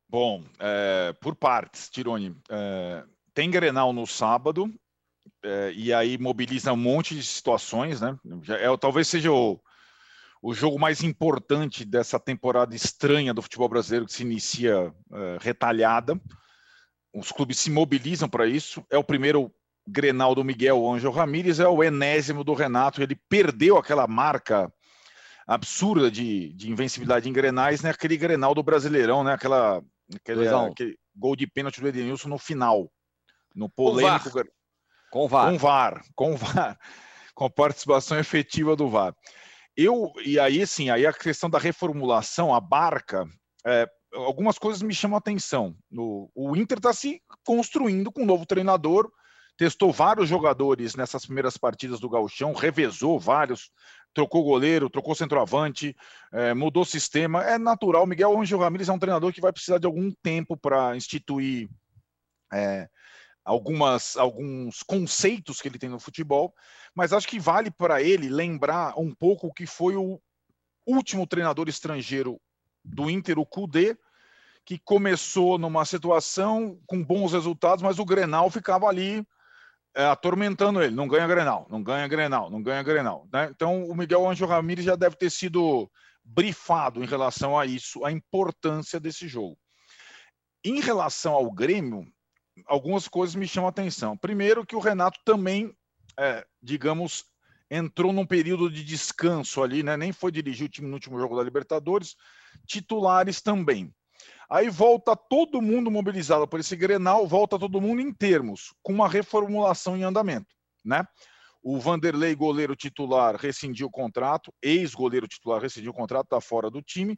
[0.09, 2.37] Bom, é, por partes, Tirone.
[2.49, 3.03] É,
[3.35, 4.73] tem Grenal no sábado,
[5.43, 8.17] é, e aí mobiliza um monte de situações, né?
[8.61, 9.61] É, talvez seja o,
[10.43, 16.20] o jogo mais importante dessa temporada estranha do futebol brasileiro que se inicia é, retalhada.
[17.14, 18.84] Os clubes se mobilizam para isso.
[18.90, 19.55] É o primeiro
[19.86, 23.01] Grenal do Miguel Ângelo Ramírez, é o enésimo do Renato.
[23.01, 24.72] Ele perdeu aquela marca
[25.47, 27.90] absurda de, de invencibilidade em Grenais, né?
[27.90, 29.34] Aquele Grenal do Brasileirão, né?
[29.34, 29.80] Aquela,
[30.14, 32.90] aquele, aquele gol de pênalti do Edenilson no final,
[33.55, 34.30] no polêmico.
[35.11, 35.51] Com VAR.
[35.51, 36.05] Com VAR.
[36.16, 36.78] Com VAR.
[37.34, 39.14] Com participação efetiva do VAR.
[39.77, 43.27] Eu, e aí, assim, aí a questão da reformulação, a barca,
[43.66, 45.75] é, algumas coisas me chamam a atenção.
[45.91, 49.11] No, o Inter está se construindo com um novo treinador,
[49.57, 53.70] testou vários jogadores nessas primeiras partidas do Gauchão, revezou vários,
[54.14, 55.97] trocou goleiro, trocou centroavante,
[56.33, 57.43] é, mudou sistema.
[57.43, 58.07] É natural.
[58.07, 61.68] Miguel Angel Ramírez é um treinador que vai precisar de algum tempo para instituir
[62.53, 62.89] é,
[63.45, 66.55] algumas, alguns conceitos que ele tem no futebol
[66.95, 70.20] mas acho que vale para ele lembrar um pouco o que foi o
[70.86, 72.40] último treinador estrangeiro
[72.84, 73.97] do Inter, o Cudê,
[74.64, 79.26] que começou numa situação com bons resultados, mas o Grenal ficava ali
[79.95, 80.95] é, atormentando ele.
[80.95, 83.26] Não ganha Grenal, não ganha Grenal, não ganha Grenal.
[83.32, 83.49] Né?
[83.51, 85.90] Então o Miguel Angel Ramírez já deve ter sido
[86.22, 89.59] brifado em relação a isso, a importância desse jogo.
[90.64, 92.07] Em relação ao Grêmio,
[92.67, 94.17] algumas coisas me chamam a atenção.
[94.17, 95.75] Primeiro, que o Renato também
[96.19, 97.25] é, digamos,
[97.71, 99.97] entrou num período de descanso ali, né?
[99.97, 102.17] Nem foi dirigir o time no último jogo da Libertadores,
[102.67, 103.93] titulares também.
[104.51, 109.09] Aí volta todo mundo mobilizado por esse Grenal, volta todo mundo em termos, com uma
[109.09, 111.05] reformulação em andamento, né?
[111.63, 114.53] O Vanderlei, goleiro titular, rescindiu o contrato.
[114.61, 117.17] Ex-goleiro titular rescindiu o contrato, está fora do time.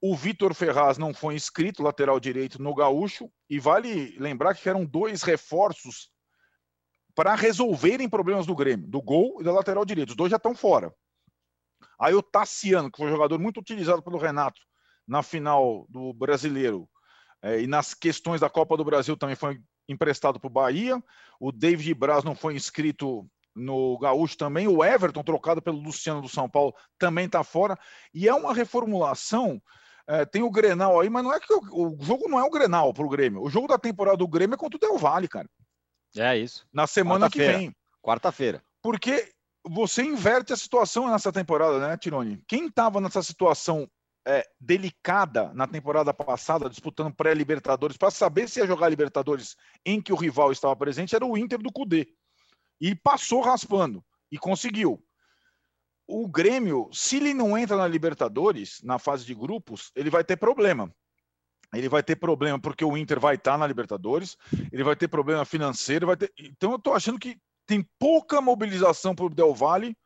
[0.00, 3.30] O Vitor Ferraz não foi inscrito, lateral direito no Gaúcho.
[3.48, 6.10] E vale lembrar que eram dois reforços
[7.14, 10.10] para resolverem problemas do Grêmio, do gol e da lateral direito.
[10.10, 10.94] Os dois já estão fora.
[11.98, 14.60] Aí o Tassiano, que foi um jogador muito utilizado pelo Renato
[15.06, 16.88] na final do Brasileiro
[17.42, 21.02] é, e nas questões da Copa do Brasil também foi emprestado para o Bahia.
[21.38, 24.68] O David Braz não foi inscrito no Gaúcho também.
[24.68, 27.78] O Everton, trocado pelo Luciano do São Paulo, também está fora.
[28.14, 29.60] E é uma reformulação.
[30.10, 32.50] É, tem o Grenal aí, mas não é que o, o jogo não é o
[32.50, 33.40] Grenal para o Grêmio.
[33.42, 35.48] O jogo da temporada do Grêmio é contra o Del Valle, cara.
[36.16, 36.66] É isso.
[36.72, 37.72] Na semana que vem.
[38.02, 38.60] Quarta-feira.
[38.82, 39.30] Porque
[39.64, 42.42] você inverte a situação nessa temporada, né, Tironi?
[42.48, 43.88] Quem estava nessa situação
[44.26, 49.54] é, delicada na temporada passada, disputando pré-Libertadores, para saber se ia jogar Libertadores
[49.86, 52.08] em que o rival estava presente, era o Inter do Cudê.
[52.80, 54.04] E passou raspando.
[54.32, 55.00] E conseguiu.
[56.12, 60.36] O Grêmio, se ele não entra na Libertadores, na fase de grupos, ele vai ter
[60.36, 60.92] problema.
[61.72, 64.36] Ele vai ter problema porque o Inter vai estar na Libertadores,
[64.72, 66.32] ele vai ter problema financeiro, vai ter...
[66.36, 69.96] Então eu estou achando que tem pouca mobilização para o Del Valle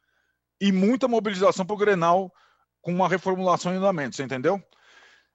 [0.60, 2.30] e muita mobilização para o Grenal
[2.82, 4.62] com uma reformulação em andamento, você entendeu?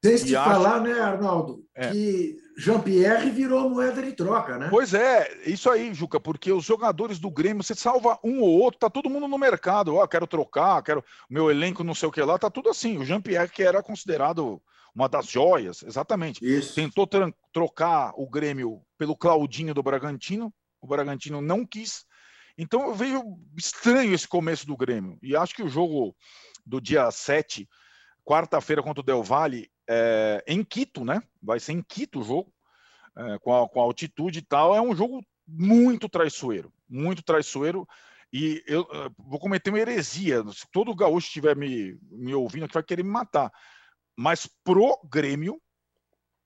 [0.02, 0.50] Tem que acho...
[0.50, 1.92] falar, né, Arnaldo, é.
[1.92, 4.68] que Jean-Pierre virou moeda de troca, né?
[4.70, 8.80] Pois é, isso aí, Juca, porque os jogadores do Grêmio, você salva um ou outro,
[8.80, 12.12] tá todo mundo no mercado, ó, oh, quero trocar, quero meu elenco não sei o
[12.12, 12.98] que lá, tá tudo assim.
[12.98, 14.62] O Jean-Pierre que era considerado
[14.96, 16.44] uma das joias, exatamente.
[16.44, 16.76] Isso.
[16.76, 17.08] Tentou
[17.52, 22.06] trocar o Grêmio pelo Claudinho do Bragantino, o Bragantino não quis.
[22.58, 23.24] Então eu vejo
[23.58, 25.18] estranho esse começo do Grêmio.
[25.22, 26.16] E acho que o jogo
[26.66, 27.68] do dia 7,
[28.26, 31.22] quarta-feira contra o Del Valle, é, em Quito, né?
[31.42, 32.54] Vai ser em Quito o jogo,
[33.18, 34.76] é, com, a, com a altitude e tal.
[34.76, 37.88] É um jogo muito traiçoeiro, muito traiçoeiro.
[38.32, 40.44] E eu uh, vou cometer uma heresia.
[40.54, 43.52] Se todo gaúcho estiver me, me ouvindo aqui, vai querer me matar.
[44.16, 45.60] Mas pro Grêmio,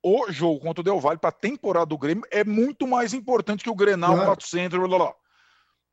[0.01, 3.65] o jogo contra o Del Valle, para a temporada do Grêmio, é muito mais importante
[3.65, 4.27] que o Grenal claro.
[4.27, 5.13] 400, blá, blá, blá.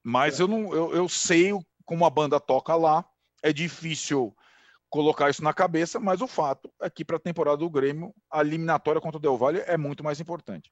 [0.05, 0.45] Mas é.
[0.45, 1.51] eu, não, eu, eu sei
[1.85, 3.05] como a banda toca lá,
[3.43, 4.33] é difícil
[4.91, 8.41] colocar isso na cabeça, mas o fato é que para a temporada do Grêmio, a
[8.41, 10.71] eliminatória contra o Del Valle é muito mais importante.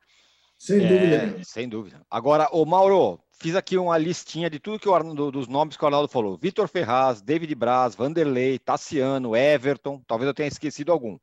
[0.59, 1.45] Sem é, dúvida.
[1.45, 2.03] Sem dúvida.
[2.11, 5.85] Agora, o Mauro, fiz aqui uma listinha de tudo que o Arnaldo, dos nomes que
[5.85, 6.37] o Arnaldo falou.
[6.37, 11.17] Vitor Ferraz, David Braz, Vanderlei, Tassiano, Everton, talvez eu tenha esquecido algum.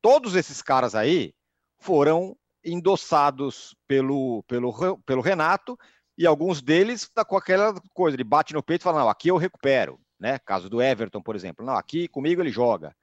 [0.00, 1.34] Todos esses caras aí
[1.78, 5.76] foram endossados pelo, pelo, pelo Renato
[6.16, 9.28] e alguns deles tá com aquela coisa, ele bate no peito e fala, não, aqui
[9.28, 10.38] eu recupero né?
[10.38, 11.66] Caso do Everton, por exemplo.
[11.66, 12.94] Não, aqui comigo ele joga.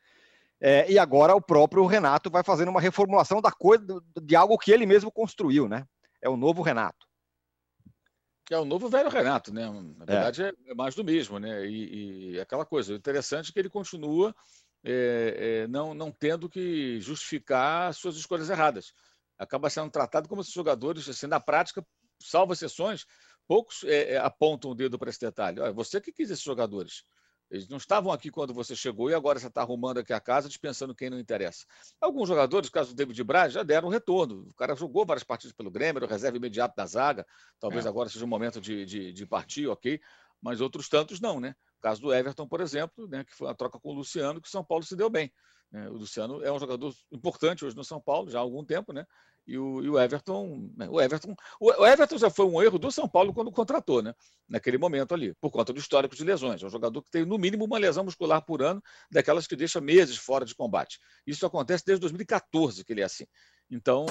[0.61, 3.85] É, e agora o próprio Renato vai fazendo uma reformulação da coisa
[4.21, 5.85] de algo que ele mesmo construiu, né?
[6.21, 7.05] É o novo Renato.
[8.49, 9.69] É o novo velho Renato, né?
[9.69, 10.05] Na é.
[10.05, 11.65] verdade é, é mais do mesmo, né?
[11.65, 14.33] E, e aquela coisa, o interessante é que ele continua
[14.83, 18.93] é, é, não, não tendo que justificar suas escolhas erradas.
[19.37, 21.85] Acaba sendo tratado como se os jogadores, assim, na prática,
[22.21, 23.05] salvo exceções,
[23.49, 25.59] poucos é, apontam o dedo para esse detalhe.
[25.59, 27.03] Olha, você que quis esses jogadores.
[27.49, 30.47] Eles não estavam aqui quando você chegou e agora você está arrumando aqui a casa,
[30.47, 31.65] dispensando quem não interessa.
[31.99, 34.47] Alguns jogadores, caso do David Braz, já deram um retorno.
[34.47, 37.25] O cara jogou várias partidas pelo Grêmio, reserva imediato da zaga.
[37.59, 37.89] Talvez é.
[37.89, 39.99] agora seja o momento de, de, de, partir, ok.
[40.39, 41.55] Mas outros tantos não, né?
[41.79, 44.47] O caso do Everton, por exemplo, né, que foi uma troca com o Luciano, que
[44.47, 45.33] o São Paulo se deu bem.
[45.71, 45.89] Né?
[45.89, 49.07] O Luciano é um jogador importante hoje no São Paulo, já há algum tempo, né?
[49.47, 52.91] E o, e o Everton, né, o Everton, o Everton já foi um erro do
[52.91, 54.13] São Paulo quando contratou, né?
[54.47, 56.61] Naquele momento ali, por conta do histórico de lesões.
[56.61, 59.81] É um jogador que tem no mínimo uma lesão muscular por ano, daquelas que deixa
[59.81, 60.99] meses fora de combate.
[61.25, 63.25] Isso acontece desde 2014 que ele é assim.
[63.71, 64.05] Então,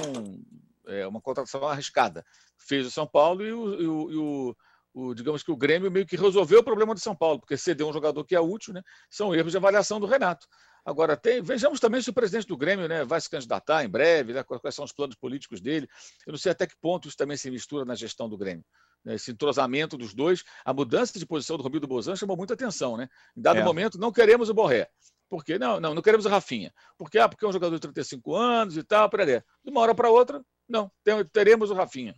[0.87, 2.25] é uma contratação arriscada.
[2.57, 4.57] Fez o São Paulo e o, e o, e o
[4.99, 7.89] o, digamos que o Grêmio meio que resolveu o problema do São Paulo, porque cedeu
[7.89, 8.83] um jogador que é útil, né?
[9.09, 10.47] São erros de avaliação do Renato.
[10.85, 14.33] Agora, tem, vejamos também se o presidente do Grêmio né, vai se candidatar em breve,
[14.33, 15.89] né, quais são os planos políticos dele.
[16.27, 18.65] Eu não sei até que ponto isso também se mistura na gestão do Grêmio.
[19.05, 22.97] Né, esse entrosamento dos dois, a mudança de posição do Romildo Bozan chamou muita atenção.
[22.97, 23.09] Né?
[23.37, 23.65] Em dado é.
[23.65, 24.89] momento, não queremos o Borré.
[25.29, 25.59] Por quê?
[25.59, 26.73] Não, não, não queremos o Rafinha.
[26.97, 27.19] Por quê?
[27.19, 30.09] Ah, porque é um jogador de 35 anos e tal, para De uma hora para
[30.09, 30.91] outra, não,
[31.33, 32.15] teremos o Rafinha.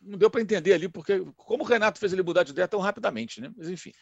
[0.00, 2.80] Não deu para entender ali, porque como o Renato fez ele mudar de ideia tão
[2.80, 3.50] rapidamente, né?
[3.56, 3.92] Mas enfim,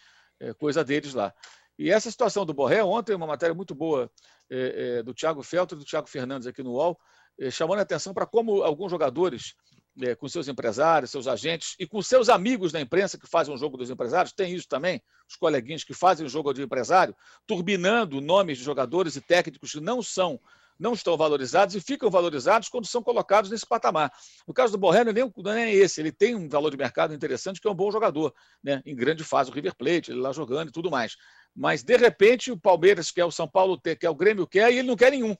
[0.40, 1.32] é coisa deles lá.
[1.78, 4.10] E essa situação do Borré, ontem, uma matéria muito boa
[4.50, 6.98] é, é, do Thiago Feltro e do Thiago Fernandes aqui no UOL,
[7.38, 9.54] é, chamando a atenção para como alguns jogadores,
[10.00, 13.58] é, com seus empresários, seus agentes e com seus amigos da imprensa que fazem o
[13.58, 17.16] jogo dos empresários, tem isso também, os coleguinhas que fazem o jogo de empresário,
[17.46, 20.40] turbinando nomes de jogadores e técnicos que não são
[20.78, 24.12] não estão valorizados e ficam valorizados quando são colocados nesse patamar.
[24.46, 27.14] No caso do Borré, não é, nem, é esse, ele tem um valor de mercado
[27.14, 28.82] interessante, que é um bom jogador, né?
[28.84, 31.16] em grande fase, o River Plate, ele lá jogando e tudo mais.
[31.54, 34.88] Mas, de repente, o Palmeiras quer, o São Paulo quer, o Grêmio quer, e ele
[34.88, 35.36] não quer nenhum.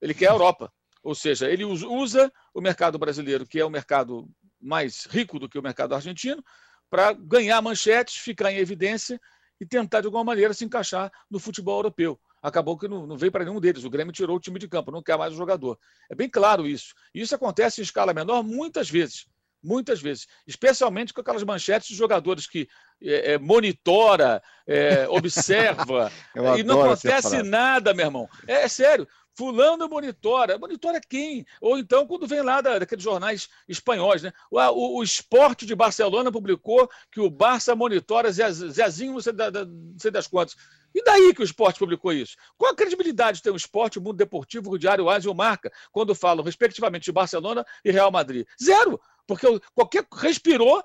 [0.00, 0.72] Ele quer a Europa.
[1.02, 4.28] Ou seja, ele usa o mercado brasileiro, que é o mercado
[4.60, 6.42] mais rico do que o mercado argentino,
[6.90, 9.20] para ganhar manchetes, ficar em evidência
[9.60, 13.32] e tentar, de alguma maneira, se encaixar no futebol europeu acabou que não, não veio
[13.32, 13.84] para nenhum deles.
[13.84, 15.78] O Grêmio tirou o time de campo, não quer mais o jogador.
[16.08, 16.94] É bem claro isso.
[17.14, 19.26] E isso acontece em escala menor muitas vezes.
[19.62, 22.68] Muitas vezes, especialmente com aquelas manchetes de jogadores que
[23.02, 26.12] é, é, monitora, é, observa,
[26.56, 28.28] e não acontece nada, meu irmão.
[28.46, 29.06] É, é, sério.
[29.38, 30.58] Fulano monitora.
[30.58, 31.46] Monitora quem?
[31.60, 34.32] Ou então, quando vem lá da, daqueles jornais espanhóis, né?
[34.50, 39.48] O, o, o, Esporte de Barcelona publicou que o Barça monitora Zezinho, não sei, da,
[39.48, 40.56] da, não sei das quantas.
[40.92, 42.36] E daí que o esporte publicou isso?
[42.56, 45.70] Qual a credibilidade tem o esporte, o mundo deportivo, o Diário AS e o Marca,
[45.92, 48.44] quando falam, respectivamente, de Barcelona e Real Madrid?
[48.60, 49.00] Zero!
[49.28, 50.82] Porque qualquer respirou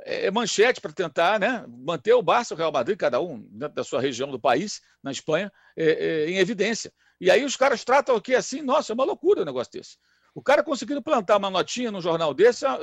[0.00, 3.84] é, manchete para tentar né, manter o Barça o Real Madrid, cada um dentro da
[3.84, 6.92] sua região do país, na Espanha, é, é, em evidência.
[7.20, 9.96] E aí os caras tratam aqui assim, nossa, é uma loucura um negócio desse.
[10.34, 12.78] O cara conseguindo plantar uma notinha no jornal desse, ah,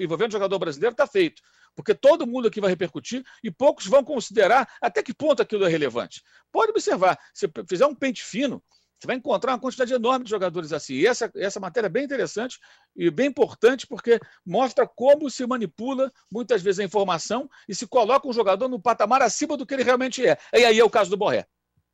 [0.00, 1.40] envolvendo jogador brasileiro, está feito
[1.76, 5.68] porque todo mundo aqui vai repercutir e poucos vão considerar até que ponto aquilo é
[5.68, 6.24] relevante.
[6.50, 8.62] Pode observar, se fizer um pente fino,
[8.98, 10.94] você vai encontrar uma quantidade enorme de jogadores assim.
[10.94, 12.58] E essa, essa matéria é bem interessante
[12.96, 18.26] e bem importante, porque mostra como se manipula muitas vezes a informação e se coloca
[18.26, 20.38] um jogador no patamar acima do que ele realmente é.
[20.52, 21.46] E aí é o caso do Borré,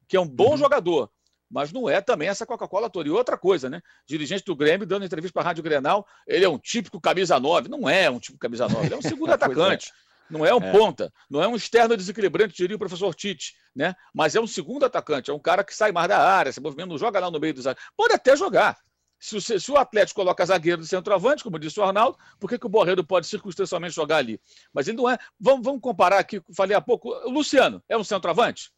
[0.09, 0.57] que é um bom uhum.
[0.57, 1.11] jogador,
[1.51, 3.09] mas não é também essa Coca-Cola toda.
[3.09, 3.83] E outra coisa, né?
[4.07, 7.69] Dirigente do Grêmio dando entrevista para a Rádio Grenal, ele é um típico camisa 9.
[7.69, 9.79] Não é um típico camisa 9, ele é um segundo é.
[10.33, 10.73] Não é um é.
[10.73, 13.95] ponta, não é um externo desequilibrante, diria o professor Tite, né?
[14.15, 16.89] Mas é um segundo atacante, é um cara que sai mais da área, se movimenta,
[16.89, 18.79] não joga lá no meio dos Pode até jogar.
[19.21, 22.59] Se o, se o Atlético coloca zagueiro de centroavante, como disse o Arnaldo, por que,
[22.59, 24.41] que o Borredo pode circunstancialmente jogar ali?
[24.73, 25.19] Mas ele não é.
[25.39, 28.73] Vamos, vamos comparar aqui, falei há pouco, o Luciano é um centroavante?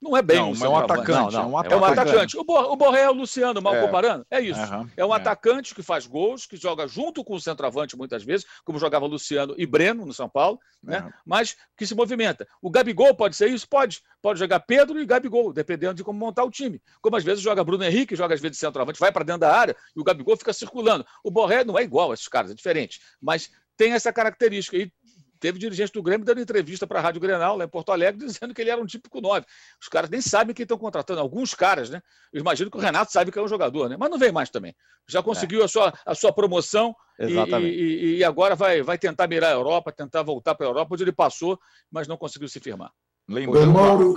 [0.00, 1.10] Não é bem não, um, é um atacante.
[1.10, 1.74] Não, não, é um atacante.
[1.74, 2.38] É um atacante.
[2.38, 3.80] O, Bor o Borré é o Luciano, mal é.
[3.82, 4.26] comparando.
[4.30, 4.60] É isso.
[4.60, 4.88] Uhum.
[4.96, 5.16] É um é.
[5.16, 9.54] atacante que faz gols, que joga junto com o centroavante muitas vezes, como jogava Luciano
[9.58, 11.00] e Breno no São Paulo, né?
[11.00, 11.10] Uhum.
[11.26, 12.46] mas que se movimenta.
[12.62, 13.68] O Gabigol pode ser isso?
[13.68, 14.00] Pode.
[14.22, 16.80] Pode jogar Pedro e Gabigol, dependendo de como montar o time.
[17.02, 19.76] Como às vezes joga Bruno Henrique, joga às vezes centroavante, vai para dentro da área
[19.94, 21.04] e o Gabigol fica circulando.
[21.22, 23.00] O Borré não é igual a esses caras, é diferente.
[23.20, 24.76] Mas tem essa característica.
[24.76, 24.92] E
[25.40, 28.54] Teve dirigente do Grêmio dando entrevista para a Rádio Grenal, lá em Porto Alegre, dizendo
[28.54, 29.46] que ele era um típico 9.
[29.80, 31.20] Os caras nem sabem quem estão contratando.
[31.20, 32.02] Alguns caras, né?
[32.32, 33.96] Eu imagino que o Renato sabe que é um jogador, né?
[33.98, 34.74] Mas não vem mais também.
[35.08, 35.64] Já conseguiu é.
[35.64, 39.90] a, sua, a sua promoção e, e, e, agora vai, vai tentar mirar a Europa,
[39.90, 41.58] tentar voltar para a Europa, onde ele passou,
[41.90, 42.92] mas não conseguiu se firmar.
[43.28, 44.14] Lembrando, o Mauro,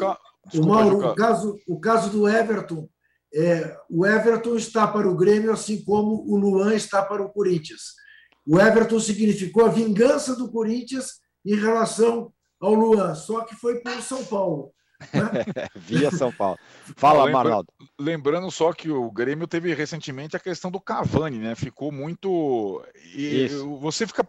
[0.53, 2.87] o, Mauro o, caso, o caso do Everton,
[3.33, 8.02] é, o Everton está para o Grêmio, assim como o Luan está para o Corinthians.
[8.45, 14.01] O Everton significou a vingança do Corinthians em relação ao Luan, só que foi por
[14.01, 14.73] São Paulo.
[15.13, 15.43] Né?
[15.75, 16.57] Via São Paulo.
[16.95, 17.73] Fala, Lembra, Marnaldo.
[17.99, 21.55] Lembrando só que o Grêmio teve recentemente a questão do Cavani, né?
[21.55, 22.83] Ficou muito.
[23.15, 23.77] E Isso.
[23.79, 24.27] você fica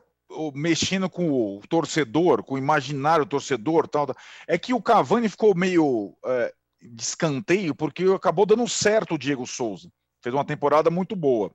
[0.54, 4.06] mexendo com o torcedor, com o imaginário torcedor, tal.
[4.48, 6.52] É que o Cavani ficou meio é,
[6.82, 9.88] de escanteio porque acabou dando certo o Diego Souza.
[10.22, 11.52] Fez uma temporada muito boa.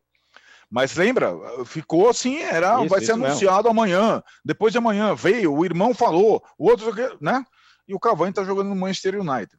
[0.69, 1.33] Mas lembra,
[1.65, 3.69] ficou assim, era, isso, vai ser anunciado mesmo.
[3.69, 7.43] amanhã, depois de amanhã, veio, o irmão falou, o outro, né?
[7.87, 9.51] E o Cavani está jogando no Manchester United.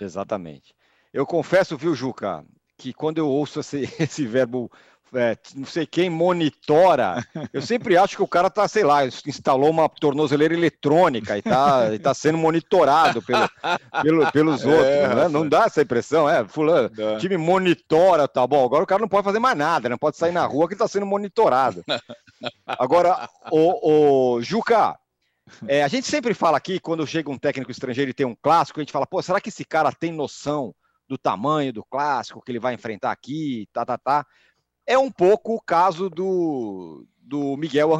[0.00, 0.74] Exatamente.
[1.12, 2.44] Eu confesso, viu, Juca,
[2.78, 4.70] que quando eu ouço esse, esse verbo
[5.14, 9.70] é, não sei quem monitora, eu sempre acho que o cara tá, sei lá, instalou
[9.70, 13.48] uma tornozeleira eletrônica e tá, e tá sendo monitorado pelo,
[14.02, 15.28] pelo pelos é, outros, né?
[15.28, 19.08] Não dá essa impressão, é, fulano, o time monitora, tá bom, agora o cara não
[19.08, 21.82] pode fazer mais nada, não pode sair na rua que tá sendo monitorado.
[22.66, 24.94] Agora, o, o Juca,
[25.66, 28.78] é, a gente sempre fala aqui, quando chega um técnico estrangeiro e tem um clássico,
[28.78, 30.74] a gente fala, pô, será que esse cara tem noção
[31.08, 34.26] do tamanho do clássico que ele vai enfrentar aqui, tá, tá, tá
[34.88, 37.90] é um pouco o caso do, do Miguel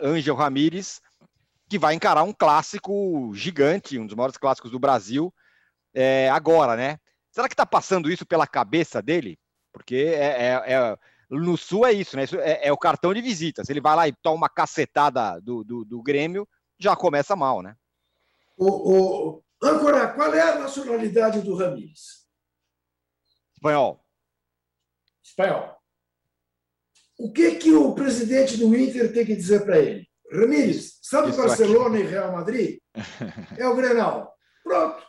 [0.00, 1.02] Angel Ramírez,
[1.68, 5.32] que vai encarar um clássico gigante, um dos maiores clássicos do Brasil,
[5.92, 6.98] é, agora, né?
[7.30, 9.38] Será que está passando isso pela cabeça dele?
[9.70, 12.24] Porque é, é, é, no Sul é isso, né?
[12.24, 13.62] Isso é, é, o cartão de visita.
[13.62, 17.60] Se ele vai lá e toma uma cacetada do, do, do Grêmio, já começa mal,
[17.60, 17.76] né?
[18.56, 19.42] O, o...
[19.62, 22.23] Âncora, qual é a nacionalidade do Ramírez?
[23.64, 24.04] Espanhol.
[25.24, 25.76] Espanhol.
[27.18, 30.06] O que, que o presidente do Inter tem que dizer para ele?
[30.30, 32.06] Ramírez, sabe Isso Barcelona aqui.
[32.06, 32.78] e Real Madrid?
[33.58, 34.36] É o Grenal.
[34.62, 35.02] Pronto.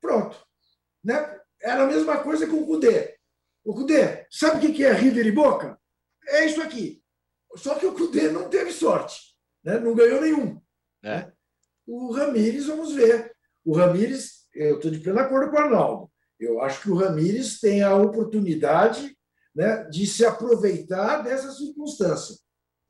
[0.00, 0.46] Pronto.
[1.02, 1.38] Né?
[1.60, 3.14] era a mesma coisa com o Cudê.
[3.62, 5.78] O Cudê, sabe o que é River e Boca?
[6.26, 7.02] É isso aqui.
[7.56, 9.78] Só que o Cudê não teve sorte, né?
[9.78, 10.60] não ganhou nenhum.
[11.02, 11.08] É.
[11.08, 11.32] Né?
[11.86, 13.34] O Ramires, vamos ver.
[13.64, 16.13] O Ramires, eu estou de pleno acordo com o Arnaldo.
[16.44, 19.16] Eu acho que o Ramires tem a oportunidade
[19.54, 22.36] né, de se aproveitar dessa circunstância.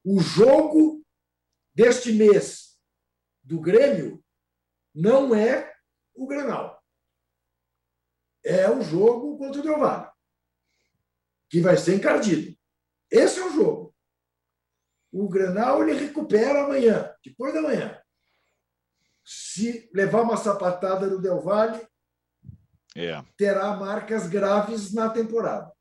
[0.04, 1.04] O jogo
[1.74, 2.78] deste mês
[3.42, 4.22] do Grêmio
[4.94, 5.72] não é
[6.14, 6.82] o Grenal.
[8.44, 10.10] É o jogo contra o Del Valle,
[11.48, 12.56] que vai ser encardido.
[13.10, 13.94] Esse é o jogo.
[15.10, 18.00] O Grenal ele recupera amanhã, depois da manhã.
[19.24, 21.86] Se levar uma sapatada no Del Valle,
[22.94, 23.22] é.
[23.36, 25.72] terá marcas graves na temporada.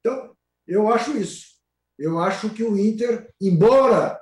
[0.00, 0.36] Então,
[0.66, 1.58] eu acho isso.
[1.98, 4.20] Eu acho que o Inter, embora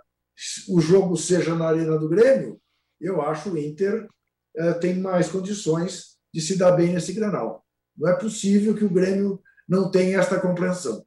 [0.68, 2.60] o jogo seja na Arena do Grêmio,
[3.00, 4.08] eu acho o Inter
[4.56, 7.64] eh, tem mais condições de se dar bem nesse Granal.
[7.96, 11.04] Não é possível que o Grêmio não tenha esta compreensão.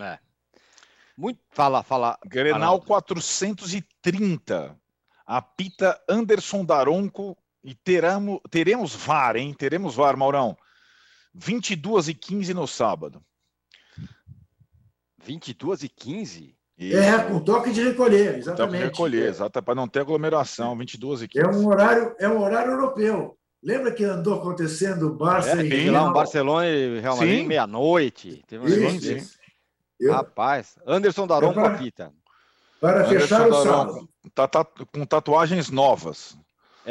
[0.00, 0.18] É.
[1.16, 2.18] Muito, fala, fala.
[2.26, 4.76] Grenal 430.
[5.26, 9.54] Apita Anderson Daronco e teramos, teremos VAR, hein?
[9.56, 10.56] Teremos VAR, Maurão.
[11.34, 13.22] 22 e 15 no sábado.
[15.22, 16.56] 22 e 15?
[16.78, 18.56] É, com toque de recolher, exatamente.
[18.56, 21.44] Toque de recolher, exato, para não ter aglomeração, 22 e 15.
[21.44, 23.36] É um horário, é um horário europeu.
[23.62, 28.42] Lembra que andou acontecendo Barça é, e lá um Barcelona e Real Madrid meia-noite.
[30.08, 32.12] Rapaz, Anderson Daron é para, Pita.
[32.80, 34.08] Para Anderson fechar o sábado.
[34.34, 36.38] Tá, tá, com tatuagens novas.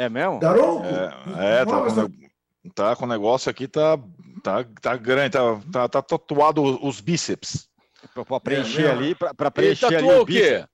[0.00, 0.40] É mesmo?
[0.40, 0.86] Daronco?
[0.86, 3.98] É, é tá, com, tá com o negócio aqui, tá,
[4.42, 7.68] tá, tá grande, tá, tá, tá tatuado os bíceps.
[8.26, 10.64] Para preencher é, ali, para preencher ali o quê?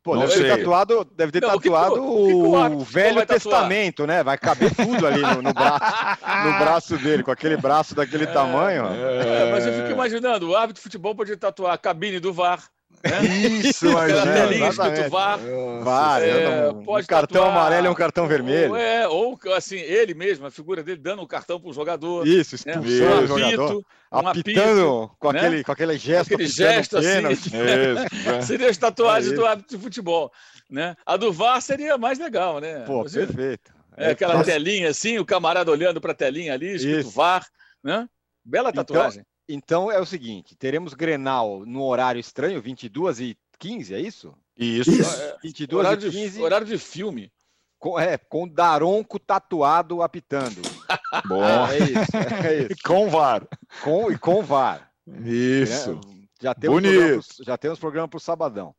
[0.00, 0.42] Pô, não deve sei.
[0.44, 4.22] ter tatuado, deve ter não, tatuado o, que, o, o Velho Testamento, né?
[4.22, 8.26] Vai caber tudo ali no, no, braço, no braço dele, com aquele braço daquele é,
[8.28, 8.86] tamanho.
[8.86, 12.62] É, mas eu fico imaginando, o árbitro de futebol podia tatuar a cabine do VAR.
[13.04, 13.48] Né?
[13.62, 15.38] Isso, é, telinha escrito VAR.
[15.82, 18.70] VAR, é, pode um cartão tatuar, amarelo é um cartão vermelho.
[18.70, 21.72] Ou, é, ou assim, ele mesmo, a figura dele dando o um cartão para o
[21.72, 22.26] jogador.
[22.26, 22.72] Isso, né?
[22.72, 23.14] expulsando né?
[23.14, 23.84] um o jogador.
[24.10, 25.38] Um apitando apito, com, né?
[25.38, 26.34] aquele, com aquele gesto.
[26.34, 27.28] Aquele gesto assim.
[27.30, 30.32] Isso, seria as tatuagens é do árbitro de futebol.
[30.68, 30.96] Né?
[31.06, 32.80] A do VAR seria mais legal, né?
[32.80, 33.72] Pô, Você, perfeito.
[33.96, 37.10] É, aquela telinha assim, o camarada olhando para a telinha ali, escrito Isso.
[37.10, 37.46] VAR,
[37.82, 38.08] né?
[38.44, 39.20] Bela então, tatuagem.
[39.20, 44.34] Então, então é o seguinte: teremos Grenal no horário estranho, 22 e 15, é isso?
[44.56, 44.90] Isso.
[44.90, 45.36] isso.
[45.42, 46.30] 22 horário e 15.
[46.36, 47.32] De, horário de filme.
[47.78, 50.60] Com, é, com Daronco tatuado apitando.
[51.26, 51.44] Bom.
[51.44, 52.82] É, isso, é isso.
[52.84, 53.46] com VAR.
[53.82, 54.90] Com, e com VAR.
[55.24, 55.92] Isso.
[55.92, 57.24] É, já temos Bonito.
[57.24, 58.74] Pro, já temos programa para o sabadão.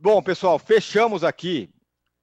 [0.00, 1.70] Bom, pessoal, fechamos aqui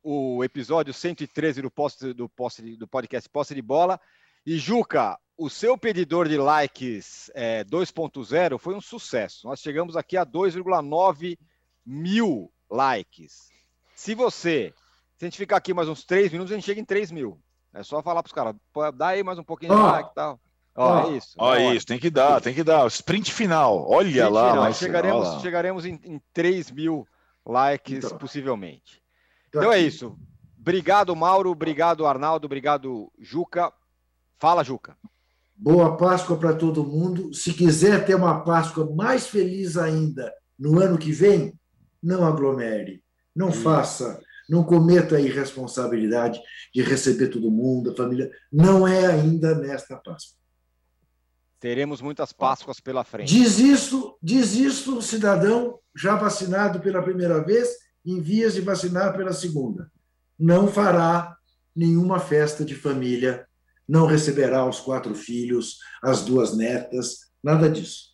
[0.02, 4.00] o episódio 113 do, post, do, post, do podcast Posse de Bola.
[4.46, 9.48] E Juca, o seu pedidor de likes é, 2.0 foi um sucesso.
[9.48, 11.38] Nós chegamos aqui a 2,9
[11.86, 13.50] mil likes.
[13.96, 14.74] Se você,
[15.18, 17.40] se a gente ficar aqui mais uns 3 minutos, a gente chega em 3 mil.
[17.74, 18.56] É só falar para os caras,
[18.96, 19.86] dá aí mais um pouquinho de oh.
[19.88, 20.40] like e tal.
[20.76, 21.36] Ó, oh, é isso.
[21.38, 22.88] Ó, é isso, tem que dar, tem que dar.
[22.88, 24.52] Sprint final, olha Sprint lá.
[24.52, 24.74] Final.
[24.74, 25.40] Chegaremos, lá.
[25.40, 27.08] chegaremos em, em 3 mil
[27.46, 28.18] likes, então.
[28.18, 29.02] possivelmente.
[29.50, 30.18] Então é isso.
[30.60, 31.52] Obrigado, Mauro.
[31.52, 32.46] Obrigado, Arnaldo.
[32.46, 33.72] Obrigado, Juca.
[34.40, 34.98] Fala, Juca.
[35.64, 37.34] Boa Páscoa para todo mundo.
[37.34, 41.58] Se quiser ter uma Páscoa mais feliz ainda no ano que vem,
[42.04, 43.02] não aglomere,
[43.34, 46.38] não faça, não cometa a irresponsabilidade
[46.76, 48.30] de receber todo mundo, a família.
[48.52, 50.38] Não é ainda nesta Páscoa.
[51.62, 53.34] Teremos muitas Páscoas pela frente.
[53.34, 57.70] Diz isso, diz isso cidadão já vacinado pela primeira vez,
[58.06, 59.90] em vias de vacinar pela segunda.
[60.38, 61.38] Não fará
[61.74, 63.48] nenhuma festa de família
[63.88, 68.14] não receberá os quatro filhos, as duas netas, nada disso.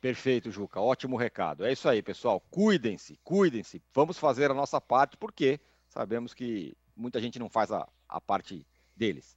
[0.00, 0.80] Perfeito, Juca.
[0.80, 1.64] Ótimo recado.
[1.64, 2.40] É isso aí, pessoal.
[2.50, 3.82] Cuidem-se, cuidem-se.
[3.92, 8.66] Vamos fazer a nossa parte, porque sabemos que muita gente não faz a, a parte
[8.96, 9.36] deles.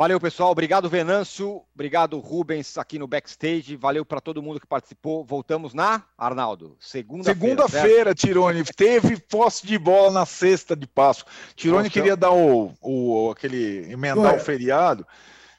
[0.00, 0.50] Valeu, pessoal.
[0.50, 1.60] Obrigado, Venâncio.
[1.74, 3.76] Obrigado, Rubens, aqui no backstage.
[3.76, 5.22] Valeu para todo mundo que participou.
[5.26, 7.38] Voltamos na, Arnaldo, segunda-feira.
[7.38, 8.64] Segunda-feira, Tirone.
[8.64, 11.30] Teve posse de bola na sexta de Páscoa.
[11.54, 14.36] Tirone queria dar o, o aquele emendar Foi.
[14.36, 15.06] o feriado.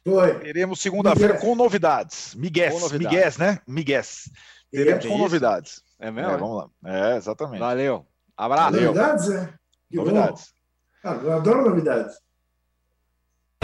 [0.03, 0.33] Foi.
[0.39, 2.33] Teremos segunda-feira com novidades.
[2.33, 3.59] Miguel, Miguel, né?
[3.67, 4.01] Miguel.
[4.71, 5.83] Teremos é, com novidades.
[5.99, 6.31] É mesmo?
[6.31, 6.69] É, vamos lá.
[6.83, 7.59] É, exatamente.
[7.59, 8.07] Valeu.
[8.35, 8.81] Abraço.
[8.81, 9.53] Novidades, é?
[9.87, 10.51] Que novidades.
[11.03, 12.15] Ah, eu adoro novidades.